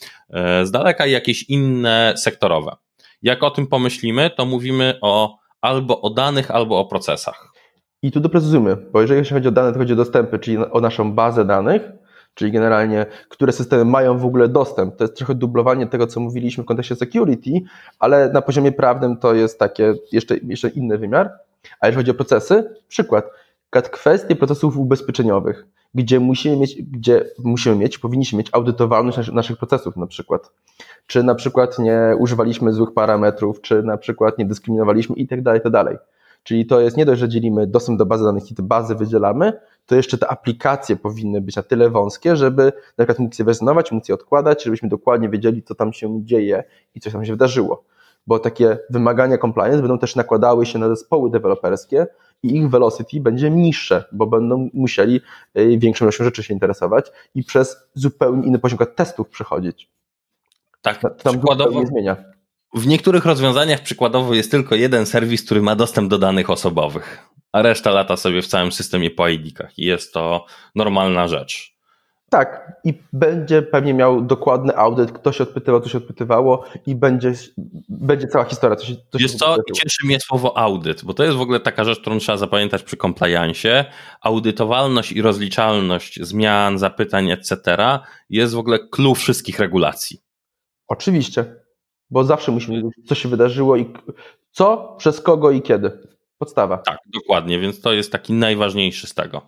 [0.62, 2.76] z daleka i jakieś inne sektorowe.
[3.22, 7.52] Jak o tym pomyślimy, to mówimy o albo o danych, albo o procesach.
[8.02, 11.12] I tu doprecyzujmy, bo jeżeli chodzi o dane, to chodzi o dostępy, czyli o naszą
[11.12, 11.82] bazę danych,
[12.34, 14.96] czyli generalnie, które systemy mają w ogóle dostęp.
[14.96, 17.50] To jest trochę dublowanie tego, co mówiliśmy w kontekście security,
[17.98, 21.30] ale na poziomie prawnym to jest takie jeszcze, jeszcze inny wymiar.
[21.80, 23.24] A jeżeli chodzi o procesy, przykład,
[23.70, 30.06] kwestie procesów ubezpieczeniowych, gdzie musimy mieć, gdzie musimy mieć, powinniśmy mieć audytowalność naszych procesów na
[30.06, 30.50] przykład.
[31.06, 35.60] Czy na przykład nie używaliśmy złych parametrów, czy na przykład nie dyskryminowaliśmy i tak dalej,
[35.60, 35.96] tak dalej.
[36.42, 39.52] Czyli to jest nie dość, że dzielimy dostęp do bazy danych i te bazy wydzielamy,
[39.86, 42.64] to jeszcze te aplikacje powinny być na tyle wąskie, żeby
[42.98, 46.64] na przykład móc je wersjonować, móc je odkładać, żebyśmy dokładnie wiedzieli, co tam się dzieje
[46.94, 47.84] i co tam się wydarzyło.
[48.26, 52.06] Bo takie wymagania compliance będą też nakładały się na zespoły deweloperskie
[52.42, 55.20] i ich velocity będzie niższe, bo będą musieli
[55.58, 59.90] y, większą ilością rzeczy się interesować i przez zupełnie inny poziom testów przechodzić.
[60.82, 62.16] Tak, tam przykładowo, nie zmienia.
[62.74, 67.62] W niektórych rozwiązaniach przykładowo jest tylko jeden serwis, który ma dostęp do danych osobowych, a
[67.62, 71.80] reszta lata sobie w całym systemie po ID-kach i jest to normalna rzecz.
[72.30, 77.32] Tak, i będzie pewnie miał dokładny audyt, kto się odpytywał, co się odpytywało i będzie,
[77.88, 78.76] będzie cała historia.
[78.76, 81.84] Co się, co Wiesz co, cieszy mnie słowo audyt, bo to jest w ogóle taka
[81.84, 83.84] rzecz, którą trzeba zapamiętać przy compliance.
[84.20, 87.76] Audytowalność i rozliczalność zmian, zapytań, etc.
[88.30, 90.20] jest w ogóle clue wszystkich regulacji.
[90.88, 91.54] Oczywiście,
[92.10, 93.92] bo zawsze musimy wiedzieć, co się wydarzyło i
[94.50, 95.98] co, przez kogo i kiedy.
[96.38, 96.78] Podstawa.
[96.78, 99.42] Tak, dokładnie, więc to jest taki najważniejszy z tego.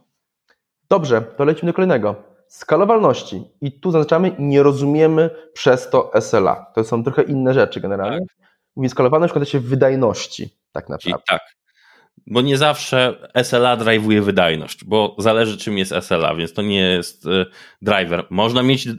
[0.88, 2.14] Dobrze, to lecimy do kolejnego.
[2.48, 3.44] Skalowalności.
[3.60, 6.66] I tu zaznaczamy, nie rozumiemy przez to SLA.
[6.74, 8.18] To są trochę inne rzeczy generalnie.
[8.18, 8.48] Tak.
[8.76, 11.20] Mówi skalowalność w kontekście wydajności, tak naprawdę.
[11.20, 11.40] I tak,
[12.26, 17.26] bo nie zawsze SLA drive'uje wydajność, bo zależy czym jest SLA, więc to nie jest
[17.26, 17.46] y,
[17.82, 18.26] driver.
[18.30, 18.94] Można mieć y,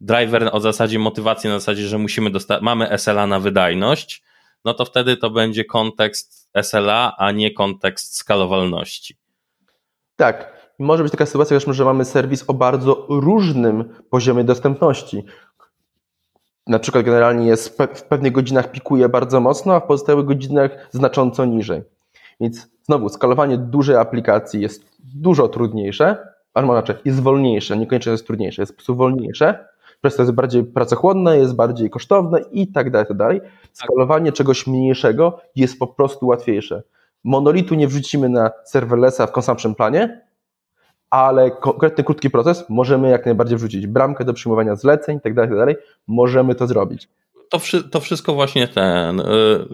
[0.00, 2.30] driver o zasadzie motywacji, na zasadzie, że musimy
[2.62, 4.22] mamy SLA na wydajność,
[4.64, 9.16] no to wtedy to będzie kontekst SLA, a nie kontekst skalowalności.
[10.16, 10.54] Tak.
[10.78, 15.24] Może być taka sytuacja, że mamy serwis o bardzo różnym poziomie dostępności.
[16.66, 21.44] Na przykład generalnie jest w pewnych godzinach pikuje bardzo mocno, a w pozostałych godzinach znacząco
[21.44, 21.82] niżej.
[22.40, 28.62] Więc znowu, skalowanie dużej aplikacji jest dużo trudniejsze, albo inaczej, jest wolniejsze, niekoniecznie jest trudniejsze,
[28.62, 29.68] jest po prostu wolniejsze,
[30.00, 33.40] przez to jest bardziej pracochłonne, jest bardziej kosztowne i tak dalej, tak dalej.
[33.72, 36.82] Skalowanie czegoś mniejszego jest po prostu łatwiejsze.
[37.24, 40.20] Monolitu nie wrzucimy na serverlessa w consumption planie,
[41.10, 43.86] ale konkretny krótki proces możemy jak najbardziej wrzucić.
[43.86, 45.76] Bramkę do przyjmowania zleceń, tak dalej, tak dalej.
[46.06, 47.08] Możemy to zrobić
[47.58, 49.20] to, to wszystko właśnie ten.
[49.20, 49.24] Y,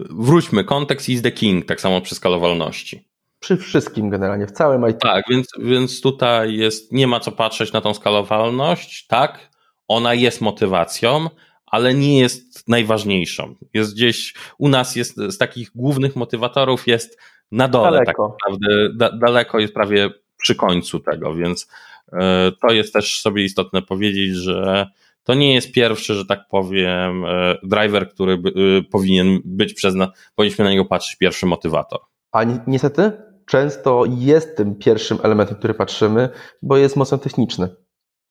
[0.09, 3.07] wróćmy, kontekst is the king, tak samo przy skalowalności.
[3.39, 4.99] Przy wszystkim generalnie, w całym IT.
[4.99, 9.49] Tak, więc, więc tutaj jest, nie ma co patrzeć na tą skalowalność, tak,
[9.87, 11.29] ona jest motywacją,
[11.65, 13.55] ale nie jest najważniejszą.
[13.73, 17.19] Jest gdzieś, u nas jest z takich głównych motywatorów jest
[17.51, 18.27] na dole, tak daleko.
[18.27, 21.67] tak naprawdę, da, daleko jest prawie przy końcu tego, więc
[22.07, 22.17] y,
[22.61, 24.87] to jest też sobie istotne powiedzieć, że
[25.23, 29.95] to nie jest pierwszy, że tak powiem, e, driver, który by, e, powinien być przez
[29.95, 31.99] nas, powinniśmy na niego patrzeć, pierwszy motywator.
[32.31, 33.11] A ni niestety
[33.45, 36.29] często jest tym pierwszym elementem, który patrzymy,
[36.61, 37.75] bo jest mocno techniczny.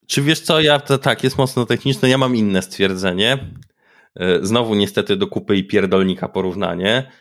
[0.07, 3.37] Czy wiesz co, ja to tak, jest mocno techniczny, ja mam inne stwierdzenie.
[4.15, 7.11] E, znowu niestety do kupy i pierdolnika porównanie,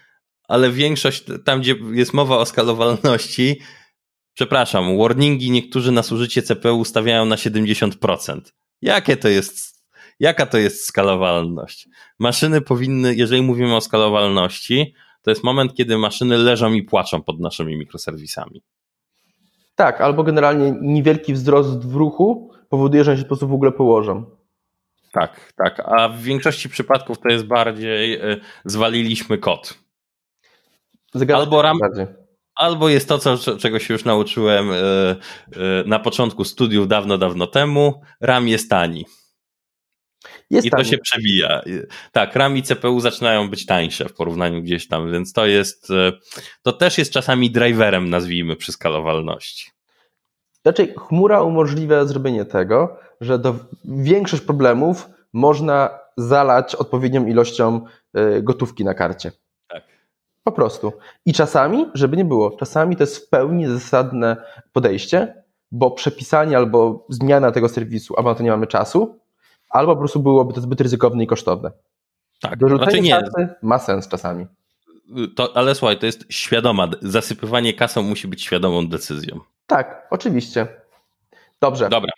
[0.49, 3.61] ale większość, tam gdzie jest mowa o skalowalności,
[4.35, 8.41] przepraszam, warningi niektórzy na zużycie CPU ustawiają na 70%.
[8.83, 9.85] Jakie to jest,
[10.21, 11.89] jaka to jest skalowalność?
[12.19, 17.41] Maszyny powinny, jeżeli mówimy o skalowalności, to jest moment, kiedy maszyny leżą i płaczą pod
[17.41, 18.63] naszymi mikroserwisami.
[19.75, 24.25] Tak, albo generalnie niewielki wzrost w ruchu powoduje, że się po prostu w ogóle położą.
[25.13, 25.83] Tak, tak.
[25.85, 29.79] A w większości przypadków to jest bardziej y, zwaliliśmy kod.
[31.35, 31.79] albo, RAM,
[32.61, 37.47] albo jest to, co, czego się już nauczyłem y, y, na początku studiów dawno, dawno
[37.47, 38.03] temu.
[38.21, 39.07] RAM jest tani.
[40.51, 40.85] Jest I tani.
[40.85, 41.63] to się przewija.
[42.13, 45.89] Tak, RAM i CPU zaczynają być tańsze w porównaniu gdzieś tam, więc to jest,
[46.63, 49.71] to też jest czasami driverem, nazwijmy, przy skalowalności.
[50.65, 57.81] Raczej chmura umożliwia zrobienie tego, że do większość problemów można zalać odpowiednią ilością
[58.43, 59.33] gotówki na karcie.
[60.51, 60.93] Po prostu.
[61.27, 64.37] I czasami, żeby nie było, czasami to jest w pełni zasadne
[64.73, 69.19] podejście, bo przepisanie albo zmiana tego serwisu, albo na to nie mamy czasu,
[69.69, 71.71] albo po prostu byłoby to zbyt ryzykowne i kosztowne.
[72.41, 73.21] Tak, Dorzucenie znaczy nie.
[73.21, 74.47] kasy ma sens czasami.
[75.37, 79.41] To, ale słuchaj, to jest świadoma, zasypywanie kasą musi być świadomą decyzją.
[79.67, 80.67] Tak, oczywiście.
[81.61, 81.89] Dobrze.
[81.89, 82.13] Dobra.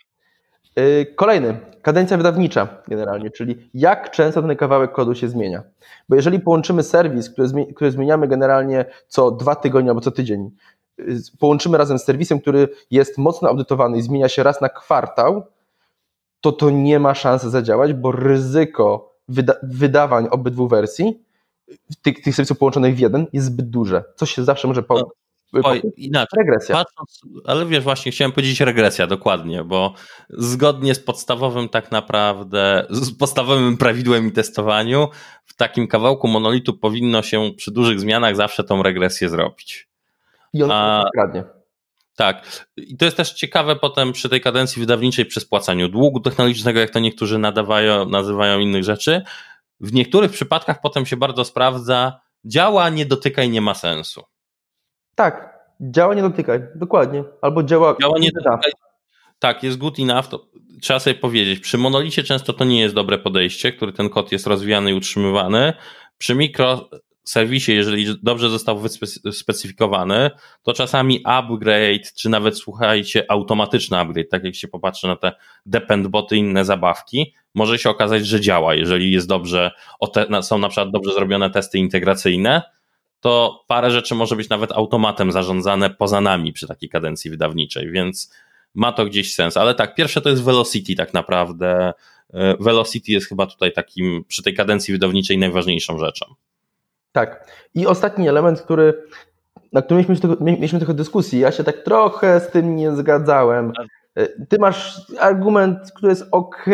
[0.79, 5.63] Y, kolejny, kadencja wydawnicza generalnie, czyli jak często ten kawałek kodu się zmienia.
[6.09, 7.29] Bo jeżeli połączymy serwis,
[7.75, 10.51] który, zmieniamy generalnie co dwa tygodnie albo co tydzień,
[10.99, 15.43] y, połączymy razem z serwisem, który jest mocno audytowany i zmienia się raz na kwartał,
[16.41, 21.23] to to nie ma szansy zadziałać, bo ryzyko wyda wydawań obydwu wersji,
[22.01, 24.03] tych, tych serwisów połączonych w jeden, jest zbyt duże.
[24.15, 25.11] Coś się zawsze może po,
[25.63, 26.37] Oj, inaczej.
[26.37, 26.75] Regresja.
[26.75, 29.93] Patrząc, ale wiesz, właśnie chciałem powiedzieć regresja, dokładnie, bo
[30.29, 35.09] zgodnie z podstawowym tak naprawdę, z podstawowym prawidłem i testowaniu,
[35.45, 39.89] w takim kawałku monolitu powinno się przy dużych zmianach zawsze tą regresję zrobić.
[40.53, 41.43] I on A, kradnie.
[42.15, 42.65] Tak.
[42.77, 46.89] I to jest też ciekawe potem przy tej kadencji wydawniczej przy spłacaniu długu technologicznego, jak
[46.89, 49.21] to niektórzy nadawają, nazywają innych rzeczy.
[49.79, 54.23] W niektórych przypadkach potem się bardzo sprawdza, działa, nie dotyka i nie ma sensu.
[55.15, 57.23] Tak, działa nie dotykaj, dokładnie.
[57.41, 57.95] Albo działa.
[58.01, 58.71] Działa nie dotykaj.
[59.39, 60.45] Tak, jest good enough, to
[60.81, 61.59] trzeba sobie powiedzieć.
[61.59, 65.73] Przy monolicie często to nie jest dobre podejście, który ten kod jest rozwijany i utrzymywany.
[66.17, 68.79] Przy mikroserwisie, jeżeli dobrze został
[69.23, 70.31] wyspecyfikowany,
[70.63, 75.31] to czasami upgrade, czy nawet słuchajcie, automatyczny upgrade, tak jak się popatrzy na te
[75.65, 79.71] depend boty i inne zabawki, może się okazać, że działa, jeżeli jest dobrze,
[80.41, 82.61] są na przykład dobrze zrobione testy integracyjne,
[83.23, 88.33] to parę rzeczy może być nawet automatem zarządzane poza nami przy takiej kadencji wydawniczej, więc
[88.73, 89.57] ma to gdzieś sens.
[89.57, 91.93] Ale tak, pierwsze to jest Velocity tak naprawdę.
[92.33, 96.25] E, Velocity jest chyba tutaj takim przy tej kadencji wydawniczej najważniejszą rzeczą.
[97.11, 97.51] Tak.
[97.75, 99.03] I ostatni element, który,
[99.73, 103.71] na którym mieliśmy, mieliśmy trochę dyskusji, ja się tak trochę z tym nie zgadzałem.
[104.15, 106.65] E, ty masz argument, który jest ok,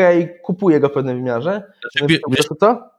[0.43, 1.63] kupuję go w pewnym wymiarze.
[1.97, 2.89] Znaczy, wiesz, co?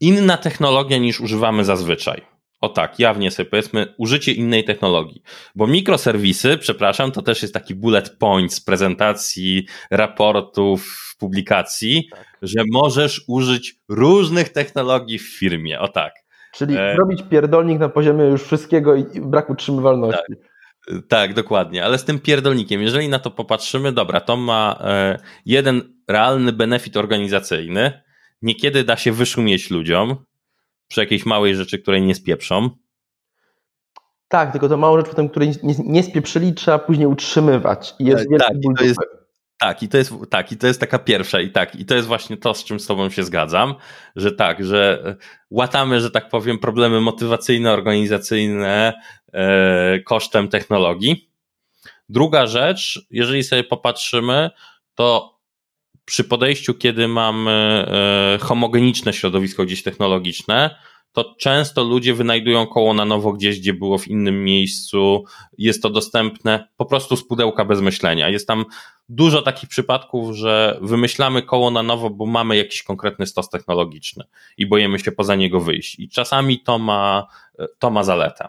[0.00, 2.35] Inna technologia niż używamy zazwyczaj.
[2.66, 5.22] O tak, jawnie sobie powiedzmy, użycie innej technologii.
[5.54, 12.26] Bo mikroserwisy, przepraszam, to też jest taki bullet point z prezentacji, raportów, publikacji, tak.
[12.42, 15.80] że możesz użyć różnych technologii w firmie.
[15.80, 16.12] O tak.
[16.54, 16.96] Czyli e...
[16.96, 20.34] robić pierdolnik na poziomie już wszystkiego i braku utrzymywalności.
[20.88, 20.96] Tak.
[21.08, 21.34] tak.
[21.34, 26.52] dokładnie, ale z tym pierdolnikiem, jeżeli na to popatrzymy, dobra, to ma e, jeden realny
[26.52, 28.02] benefit organizacyjny.
[28.42, 30.16] Niekiedy da się wyszumieć ludziom,
[30.88, 32.70] przy jakiejś małej rzeczy, której nie spieprzą.
[34.28, 37.94] Tak, tylko to małą rzecz, potem, której nie, nie spieprzyli, trzeba później utrzymywać.
[37.98, 39.00] I jest tak, i to jest,
[39.58, 42.08] tak, i to jest, tak, i to jest taka pierwsza, i tak, i to jest
[42.08, 43.74] właśnie to, z czym z Tobą się zgadzam,
[44.16, 45.16] że tak, że
[45.50, 48.92] łatamy, że tak powiem, problemy motywacyjne, organizacyjne
[49.32, 51.30] e, kosztem technologii.
[52.08, 54.50] Druga rzecz, jeżeli sobie popatrzymy,
[54.94, 55.35] to
[56.06, 60.76] przy podejściu, kiedy mamy e, homogeniczne środowisko gdzieś technologiczne,
[61.12, 65.24] to często ludzie wynajdują koło na nowo gdzieś, gdzie było w innym miejscu.
[65.58, 68.28] Jest to dostępne po prostu z pudełka bez myślenia.
[68.28, 68.64] Jest tam
[69.08, 74.24] dużo takich przypadków, że wymyślamy koło na nowo, bo mamy jakiś konkretny stos technologiczny
[74.58, 75.98] i boimy się poza niego wyjść.
[75.98, 77.26] I czasami to ma,
[77.78, 78.48] to ma zaletę.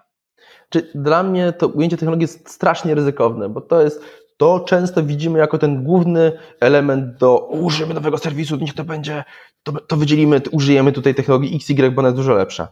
[0.70, 4.04] Czy dla mnie to ujęcie technologii jest strasznie ryzykowne, bo to jest
[4.38, 9.24] to często widzimy jako ten główny element do użyjemy nowego serwisu, niech to będzie,
[9.64, 12.68] to, to wydzielimy, użyjemy tutaj technologii XY, bo ona jest dużo lepsza.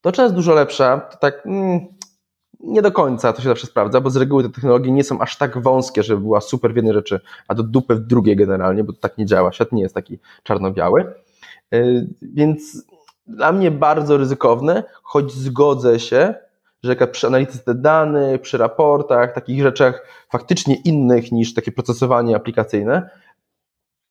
[0.00, 1.80] To, czy jest dużo lepsza, to tak mm,
[2.60, 5.38] nie do końca to się zawsze sprawdza, bo z reguły te technologie nie są aż
[5.38, 8.92] tak wąskie, żeby była super w jednej rzeczy, a do dupy w drugiej generalnie, bo
[8.92, 9.52] to tak nie działa.
[9.52, 11.14] Świat nie jest taki czarno-biały.
[11.70, 12.84] Yy, więc
[13.26, 16.34] dla mnie bardzo ryzykowne, choć zgodzę się,
[16.84, 23.10] że przy analityce danych, przy raportach, takich rzeczach faktycznie innych niż takie procesowanie aplikacyjne,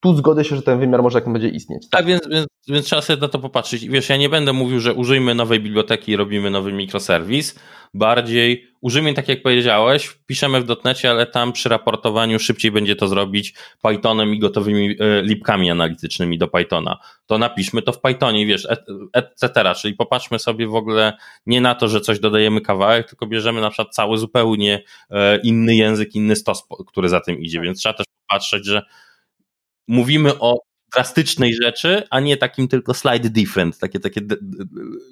[0.03, 1.89] tu zgodzę się, że ten wymiar może jak najbardziej istnieć.
[1.89, 3.87] Tak, więc, więc, więc trzeba sobie na to popatrzeć.
[3.87, 7.59] Wiesz, ja nie będę mówił, że użyjmy nowej biblioteki i robimy nowy mikroserwis.
[7.93, 13.07] Bardziej użyjmy, tak jak powiedziałeś, piszemy w dotnecie, ale tam przy raportowaniu szybciej będzie to
[13.07, 16.99] zrobić Pythonem i gotowymi e, lipkami analitycznymi do Pythona.
[17.25, 18.67] To napiszmy to w Pythonie, wiesz,
[19.13, 19.73] etc.
[19.81, 23.69] Czyli popatrzmy sobie w ogóle nie na to, że coś dodajemy kawałek, tylko bierzemy na
[23.69, 27.61] przykład cały zupełnie e, inny język, inny stos, który za tym idzie.
[27.61, 28.81] Więc trzeba też popatrzeć, że
[29.87, 30.59] mówimy o
[30.93, 34.21] drastycznej rzeczy, a nie takim tylko slide different, takie, takie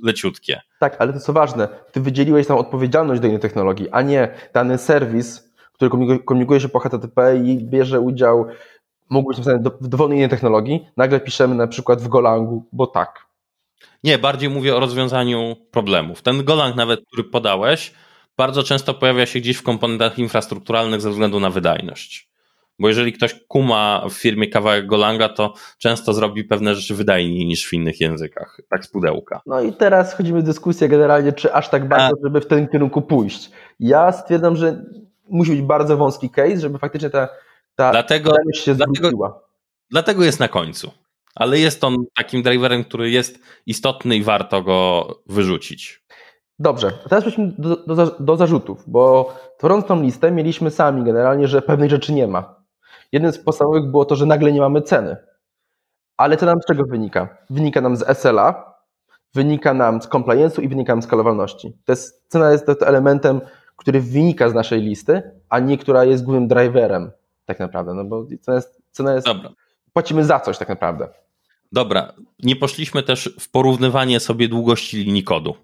[0.03, 0.61] leciutkie.
[0.79, 4.77] Tak, ale to co ważne, ty wydzieliłeś tam odpowiedzialność do innej technologii, a nie dany
[4.77, 5.91] serwis, który
[6.25, 8.45] komunikuje się po HTTP i bierze udział,
[9.09, 13.25] mógł być napisany w dowolnej innej technologii, nagle piszemy na przykład w Golangu, bo tak.
[14.03, 16.21] Nie, bardziej mówię o rozwiązaniu problemów.
[16.21, 17.93] Ten Golang nawet, który podałeś,
[18.37, 22.30] bardzo często pojawia się gdzieś w komponentach infrastrukturalnych ze względu na wydajność.
[22.81, 27.67] Bo jeżeli ktoś kuma w firmie kawałek Golanga, to często zrobi pewne rzeczy wydajniej niż
[27.67, 29.41] w innych językach, tak z pudełka.
[29.45, 32.23] No i teraz wchodzimy w dyskusję generalnie, czy aż tak bardzo, A...
[32.23, 33.51] żeby w tym kierunku pójść.
[33.79, 34.85] Ja stwierdzam, że
[35.29, 37.29] musi być bardzo wąski case, żeby faktycznie ta,
[37.75, 39.41] ta dlatego, się dlatego,
[39.91, 40.91] dlatego jest na końcu.
[41.35, 46.03] Ale jest on takim driverem, który jest istotny i warto go wyrzucić.
[46.59, 51.61] Dobrze, teraz przejdźmy do, do, do zarzutów, bo tworząc tą listę mieliśmy sami generalnie, że
[51.61, 52.60] pewnych rzeczy nie ma.
[53.11, 55.17] Jednym z podstawowych było to, że nagle nie mamy ceny.
[56.17, 57.37] Ale to nam z czego wynika?
[57.49, 58.73] Wynika nam z SLA,
[59.33, 61.73] wynika nam z compliance'u i wynika nam z skalowalności.
[61.85, 63.41] To jest, cena jest to elementem,
[63.75, 67.11] który wynika z naszej listy, a nie która jest głównym driverem
[67.45, 69.49] tak naprawdę, no bo cena jest, cena jest Dobra.
[69.93, 71.07] płacimy za coś tak naprawdę.
[71.71, 75.55] Dobra, nie poszliśmy też w porównywanie sobie długości linii kodu.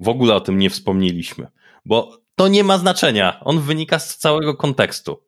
[0.00, 1.46] W ogóle o tym nie wspomnieliśmy,
[1.84, 3.40] bo to nie ma znaczenia.
[3.44, 5.22] On wynika z całego kontekstu.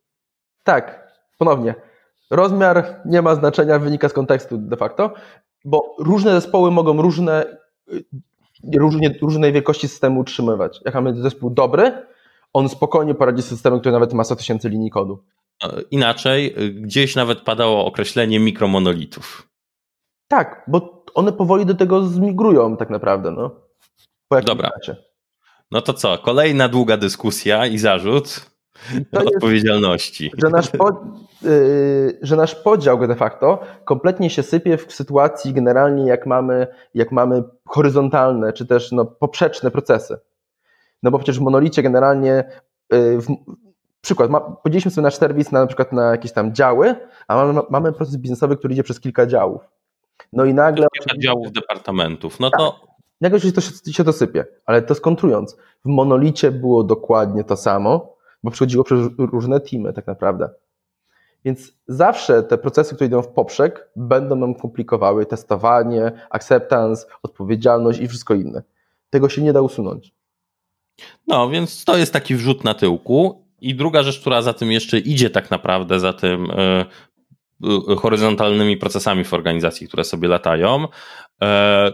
[0.63, 1.06] Tak,
[1.37, 1.75] ponownie,
[2.31, 5.13] rozmiar nie ma znaczenia, wynika z kontekstu de facto,
[5.65, 7.45] bo różne zespoły mogą różne,
[7.93, 8.03] y,
[8.77, 10.79] różnie, różnej wielkości systemu utrzymywać.
[10.85, 11.91] Jak mamy zespół dobry,
[12.53, 15.23] on spokojnie poradzi z systemem, który nawet ma 100 tysięcy linii kodu.
[15.91, 19.49] Inaczej, y, gdzieś nawet padało określenie mikromonolitów.
[20.27, 23.31] Tak, bo one powoli do tego zmigrują tak naprawdę.
[23.31, 23.51] No.
[24.27, 24.71] Po Dobra.
[25.71, 26.17] No to co?
[26.17, 28.56] Kolejna długa dyskusja i zarzut
[29.35, 30.23] odpowiedzialności.
[30.23, 31.05] Jest, że, nasz po,
[31.41, 37.11] yy, że nasz podział de facto kompletnie się sypie w sytuacji generalnie jak mamy, jak
[37.11, 40.17] mamy horyzontalne czy też no, poprzeczne procesy.
[41.03, 42.43] No bo przecież w monolicie generalnie
[42.91, 43.27] yy, w,
[44.01, 46.95] przykład, ma, podzieliliśmy sobie nasz serwis na, na przykład na jakieś tam działy,
[47.27, 49.61] a mamy, mamy proces biznesowy, który idzie przez kilka działów.
[50.33, 50.87] No i nagle...
[50.93, 52.39] Kilka działów departamentów.
[52.39, 52.87] No to tak.
[53.21, 53.61] Nagle się to,
[53.91, 58.99] się to sypie, ale to skontrując, w monolicie było dokładnie to samo, bo przechodziło przez
[59.17, 60.49] różne teamy tak naprawdę.
[61.45, 68.07] Więc zawsze te procesy, które idą w poprzek, będą nam komplikowały testowanie, acceptance, odpowiedzialność i
[68.07, 68.63] wszystko inne.
[69.09, 70.13] Tego się nie da usunąć.
[71.27, 73.47] No, więc to jest taki wrzut na tyłku.
[73.61, 76.47] I druga rzecz, która za tym jeszcze idzie tak naprawdę, za tym
[77.61, 81.47] yy, horyzontalnymi procesami w organizacji, które sobie latają, yy,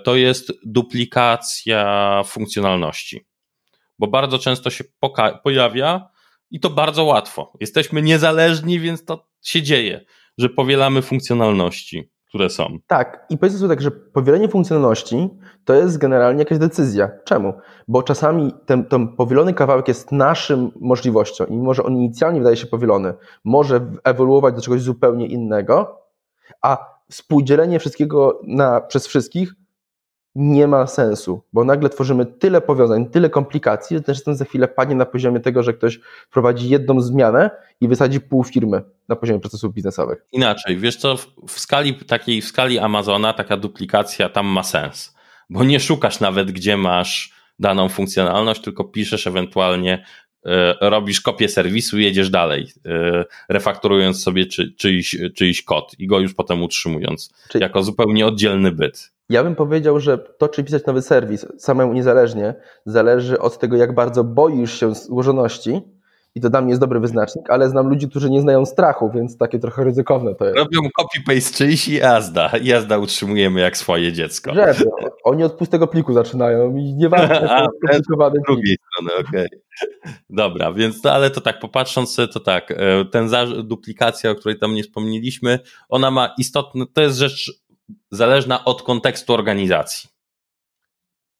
[0.04, 3.26] to jest duplikacja funkcjonalności.
[4.00, 4.84] Bo bardzo często się
[5.44, 6.10] pojawia,
[6.52, 7.54] i to bardzo łatwo.
[7.60, 10.06] Jesteśmy niezależni, więc to się dzieje,
[10.38, 12.78] że powielamy funkcjonalności, które są.
[12.88, 15.30] Tak, i powiedzmy sobie tak, że powielenie funkcjonalności
[15.66, 17.10] to jest generalnie jakaś decyzja.
[17.26, 17.54] Czemu?
[17.88, 22.68] Bo czasami ten, ten powielony kawałek jest naszym możliwością i może on inicjalnie wydaje się
[22.68, 26.02] powielony, może ewoluować do czegoś zupełnie innego,
[26.62, 29.54] a współdzielenie wszystkiego na, przez wszystkich
[30.36, 34.96] nie ma sensu, bo nagle tworzymy tyle powiązań, tyle komplikacji, że ten za chwilę padnie
[34.96, 36.00] na poziomie tego, że ktoś
[36.32, 37.50] prowadzi jedną zmianę
[37.82, 40.26] i wysadzi pół firmy na poziomie procesów biznesowych.
[40.32, 41.16] Inaczej, wiesz co,
[41.48, 45.16] w skali takiej, w skali Amazona taka duplikacja tam ma sens,
[45.50, 50.06] bo nie szukasz nawet, gdzie masz daną funkcjonalność, tylko piszesz ewentualnie
[50.46, 52.68] e, robisz kopię serwisu, jedziesz dalej,
[53.50, 57.62] refaktorując sobie czy, czyjś, czyjś kod i go już potem utrzymując Czyli...
[57.62, 59.13] jako zupełnie oddzielny byt.
[59.34, 62.54] Ja bym powiedział, że to, czy pisać nowy serwis samemu niezależnie,
[62.86, 65.82] zależy od tego, jak bardzo boisz się złożoności.
[66.36, 69.38] I to dla mnie jest dobry wyznacznik, ale znam ludzi, którzy nie znają strachu, więc
[69.38, 70.58] takie trochę ryzykowne to jest.
[70.58, 72.52] Robią copy-paste czyjś i jazda.
[72.64, 74.54] Jazda utrzymujemy jak swoje dziecko.
[74.54, 74.76] Że,
[75.24, 77.36] oni od pustego pliku zaczynają i nie warto
[77.80, 79.46] skomplikowany Z drugiej strony, okej.
[79.46, 79.64] Okay.
[80.30, 83.30] Dobra, więc to, ale to tak, popatrząc to tak, e, ten
[83.64, 85.60] duplikacja, o której tam nie wspomnieliśmy,
[85.90, 87.63] ona ma istotne, to jest rzecz
[88.12, 90.10] zależna od kontekstu organizacji.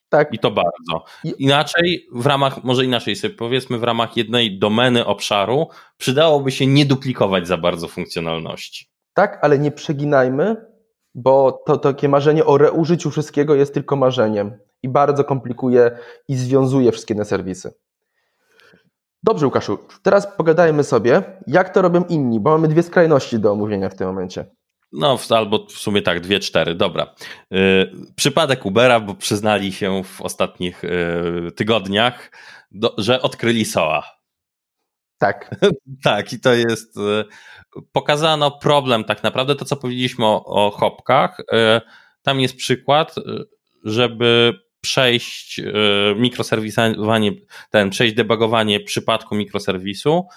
[0.10, 0.34] Tak.
[0.34, 1.06] I to bardzo.
[1.24, 5.68] Inaczej, w ramach, może inaczej sobie powiedzmy, w ramach jednej domeny obszaru,
[5.98, 8.90] przydałoby się nie duplikować za bardzo funkcjonalności.
[9.14, 10.56] Tak, ale nie przeginajmy,
[11.16, 16.92] bo to takie marzenie o reużyciu wszystkiego jest tylko marzeniem i bardzo komplikuje i związuje
[16.92, 17.74] wszystkie te serwisy.
[19.24, 23.90] Dobrze, Łukaszu, teraz pogadajmy sobie, jak to robią inni, bo mamy dwie skrajności do omówienia
[23.90, 24.46] w tym momencie.
[24.94, 27.16] No, albo w sumie tak, dwie, cztery, dobra.
[27.52, 32.32] Yy, przypadek Ubera, bo przyznali się w ostatnich yy, tygodniach,
[32.98, 34.04] że odkryli SOA.
[35.18, 35.56] Tak.
[36.04, 36.96] tak, i to jest.
[36.98, 37.26] Yy,
[37.92, 41.38] pokazano problem, tak naprawdę, to co powiedzieliśmy o, o hopkach.
[42.22, 43.16] tam jest przykład,
[43.84, 45.62] żeby przejść
[46.16, 47.32] mikroserwisowanie,
[47.70, 50.28] ten, przejść debugowanie przypadku mikroserwisu,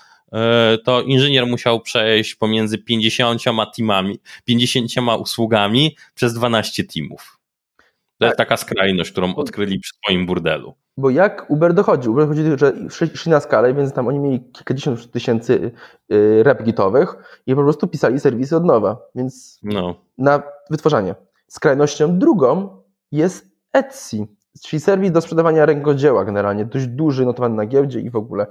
[0.84, 3.42] to inżynier musiał przejść pomiędzy 50
[3.76, 7.38] teamami, 50 usługami przez 12 teamów.
[7.76, 7.84] To
[8.18, 8.28] tak.
[8.28, 10.74] jest taka skrajność, którą odkryli przy swoim burdelu.
[10.96, 12.08] Bo jak Uber dochodzi?
[12.08, 15.72] Uber dochodzi, że szli na skalę, więc tam oni mieli kilkadziesiąt tysięcy
[16.12, 17.16] y, rep gitowych
[17.46, 18.98] i po prostu pisali serwisy od nowa.
[19.14, 19.94] Więc no.
[20.18, 21.14] na wytwarzanie.
[21.48, 24.26] Skrajnością drugą jest Etsy,
[24.62, 28.46] czyli serwis do sprzedawania rękodzieła generalnie, dość duży, notowany na giełdzie i w ogóle.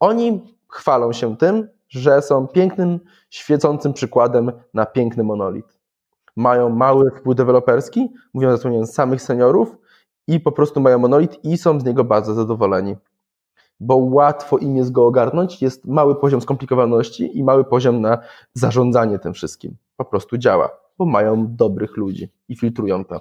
[0.00, 3.00] Oni chwalą się tym, że są pięknym,
[3.30, 5.78] świecącym przykładem na piękny monolit.
[6.36, 9.76] Mają mały wpływ deweloperski, mówią zatrudniając samych seniorów
[10.28, 12.96] i po prostu mają monolit i są z niego bardzo zadowoleni.
[13.80, 18.18] Bo łatwo im jest go ogarnąć, jest mały poziom skomplikowaności i mały poziom na
[18.54, 19.76] zarządzanie tym wszystkim.
[19.96, 23.20] Po prostu działa, bo mają dobrych ludzi i filtrują to.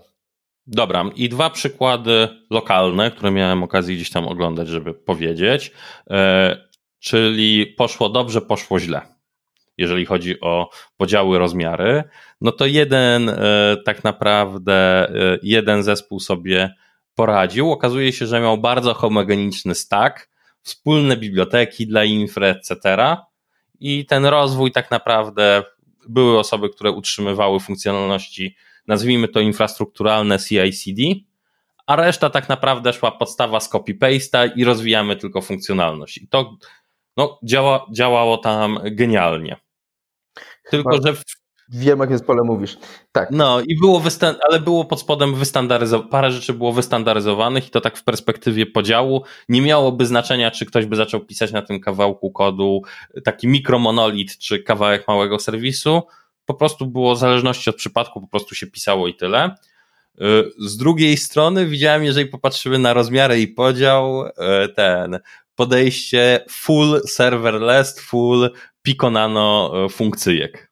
[0.67, 5.71] Dobra, i dwa przykłady lokalne, które miałem okazję gdzieś tam oglądać, żeby powiedzieć.
[6.99, 9.01] Czyli poszło dobrze, poszło źle.
[9.77, 12.03] Jeżeli chodzi o podziały rozmiary,
[12.41, 16.75] no to jeden e, tak naprawdę, e, jeden zespół sobie
[17.15, 17.71] poradził.
[17.71, 20.29] Okazuje się, że miał bardzo homogeniczny stack,
[20.61, 23.07] wspólne biblioteki dla infra, etc.
[23.79, 25.63] I ten rozwój tak naprawdę
[26.09, 28.55] były osoby, które utrzymywały funkcjonalności,
[28.87, 31.01] nazwijmy to infrastrukturalne CI/CD,
[31.87, 36.17] a reszta tak naprawdę szła podstawa z copy-paste'a i rozwijamy tylko funkcjonalność.
[36.17, 36.57] I to
[37.17, 39.57] no, działa, działało tam genialnie.
[40.69, 41.13] Tylko, że.
[41.13, 41.23] W...
[41.69, 42.77] Wiem, jakie pole mówisz.
[43.11, 43.31] Tak.
[43.31, 47.81] No i było, wystan- ale było pod spodem wystandaryzowane, parę rzeczy było wystandaryzowanych i to
[47.81, 52.31] tak w perspektywie podziału nie miałoby znaczenia, czy ktoś by zaczął pisać na tym kawałku
[52.31, 52.81] kodu
[53.23, 56.01] taki mikromonolit, czy kawałek małego serwisu.
[56.45, 59.55] Po prostu było w zależności od przypadku, po prostu się pisało i tyle.
[60.21, 64.31] Y, z drugiej strony widziałem, jeżeli popatrzymy na rozmiary i podział, y,
[64.75, 65.19] ten
[65.55, 68.49] podejście full serverless, full
[68.81, 70.71] Pico Nano e, funkcyjek.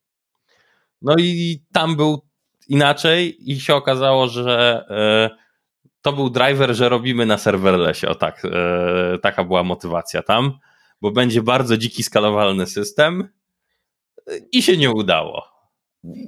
[1.02, 2.22] No i tam był
[2.68, 5.30] inaczej i się okazało, że e,
[6.02, 8.08] to był driver, że robimy na serverlessie.
[8.08, 10.60] O tak, e, taka była motywacja tam,
[11.02, 13.30] bo będzie bardzo dziki skalowalny system
[14.52, 15.44] i się nie udało.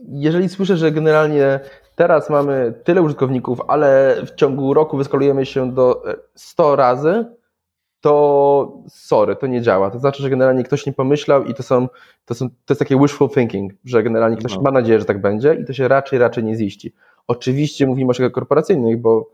[0.07, 1.59] Jeżeli słyszę, że generalnie
[1.95, 6.03] teraz mamy tyle użytkowników, ale w ciągu roku wyskalujemy się do
[6.35, 7.25] 100 razy,
[8.05, 9.91] to sorry, to nie działa.
[9.91, 11.87] To znaczy, że generalnie ktoś nie pomyślał i to są,
[12.25, 14.61] to są, to jest takie wishful thinking, że generalnie ktoś no.
[14.61, 16.93] ma nadzieję, że tak będzie i to się raczej, raczej nie ziści.
[17.27, 19.31] Oczywiście mówimy o szykach korporacyjnych, bo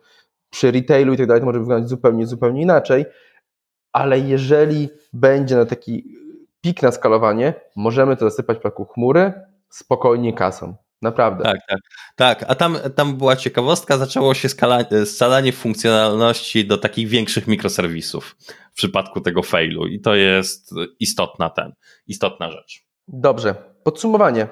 [0.49, 3.05] przy retailu i tak dalej to może wyglądać zupełnie, zupełnie inaczej,
[3.91, 6.17] ale jeżeli będzie na taki
[6.61, 9.33] pik na skalowanie, możemy to zasypać plaku chmury
[9.69, 10.75] spokojnie kasą.
[11.01, 11.43] Naprawdę.
[11.43, 11.79] Tak, tak.
[12.15, 18.35] Tak, a tam, tam była ciekawostka, zaczęło się skala, scalanie funkcjonalności do takich większych mikroserwisów
[18.71, 21.71] w przypadku tego failu i to jest istotna ten,
[22.07, 22.85] istotna rzecz.
[23.07, 23.55] Dobrze.
[23.83, 24.47] Podsumowanie,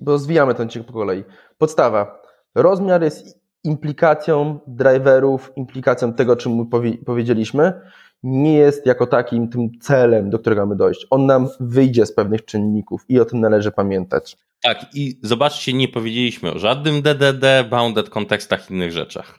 [0.00, 1.24] bo zwijamy ten ciąg po kolei.
[1.58, 2.22] Podstawa.
[2.54, 6.70] Rozmiar jest implikacją driverów, implikacją tego, o czym
[7.06, 7.80] powiedzieliśmy
[8.22, 11.06] nie jest jako takim tym celem, do którego mamy dojść.
[11.10, 14.36] On nam wyjdzie z pewnych czynników i o tym należy pamiętać.
[14.64, 19.38] Tak, i zobaczcie, nie powiedzieliśmy o żadnym DDD, bounded kontekstach, innych rzeczach.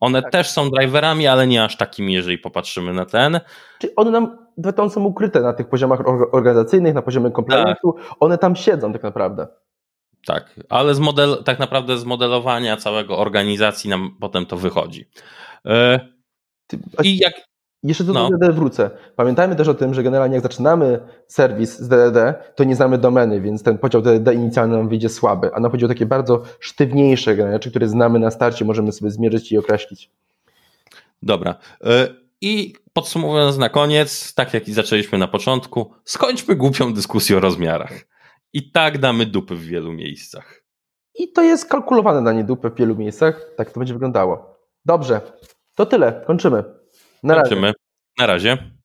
[0.00, 0.32] One tak.
[0.32, 3.40] też są driverami, ale nie aż takimi, jeżeli popatrzymy na ten.
[3.78, 4.38] Czyli one nam
[4.78, 6.00] one są ukryte na tych poziomach
[6.32, 8.16] organizacyjnych, na poziomie compliance'u, tak.
[8.20, 9.46] one tam siedzą tak naprawdę.
[10.26, 15.08] Tak, ale z model, tak naprawdę z modelowania całego organizacji nam potem to wychodzi.
[15.64, 16.00] Yy,
[17.02, 17.34] I jak,
[17.88, 18.28] jeszcze do no.
[18.30, 18.90] DDD wrócę.
[19.16, 23.40] Pamiętajmy też o tym, że generalnie jak zaczynamy serwis z DDD, to nie znamy domeny,
[23.40, 27.36] więc ten podział DDD inicjalny nam wyjdzie słaby, a nam chodzi o takie bardzo sztywniejsze
[27.36, 30.10] rzeczy, które znamy na starcie, możemy sobie zmierzyć i określić.
[31.22, 31.54] Dobra.
[31.84, 32.08] E,
[32.40, 37.92] I podsumowując na koniec, tak jak i zaczęliśmy na początku, skończmy głupią dyskusję o rozmiarach.
[38.52, 40.62] I tak damy dupy w wielu miejscach.
[41.14, 43.50] I to jest kalkulowane danie dupy w wielu miejscach.
[43.56, 44.58] Tak to będzie wyglądało.
[44.84, 45.20] Dobrze,
[45.74, 46.24] to tyle.
[46.26, 46.83] Kończymy.
[47.24, 47.72] Na razie.
[48.18, 48.70] Na razie.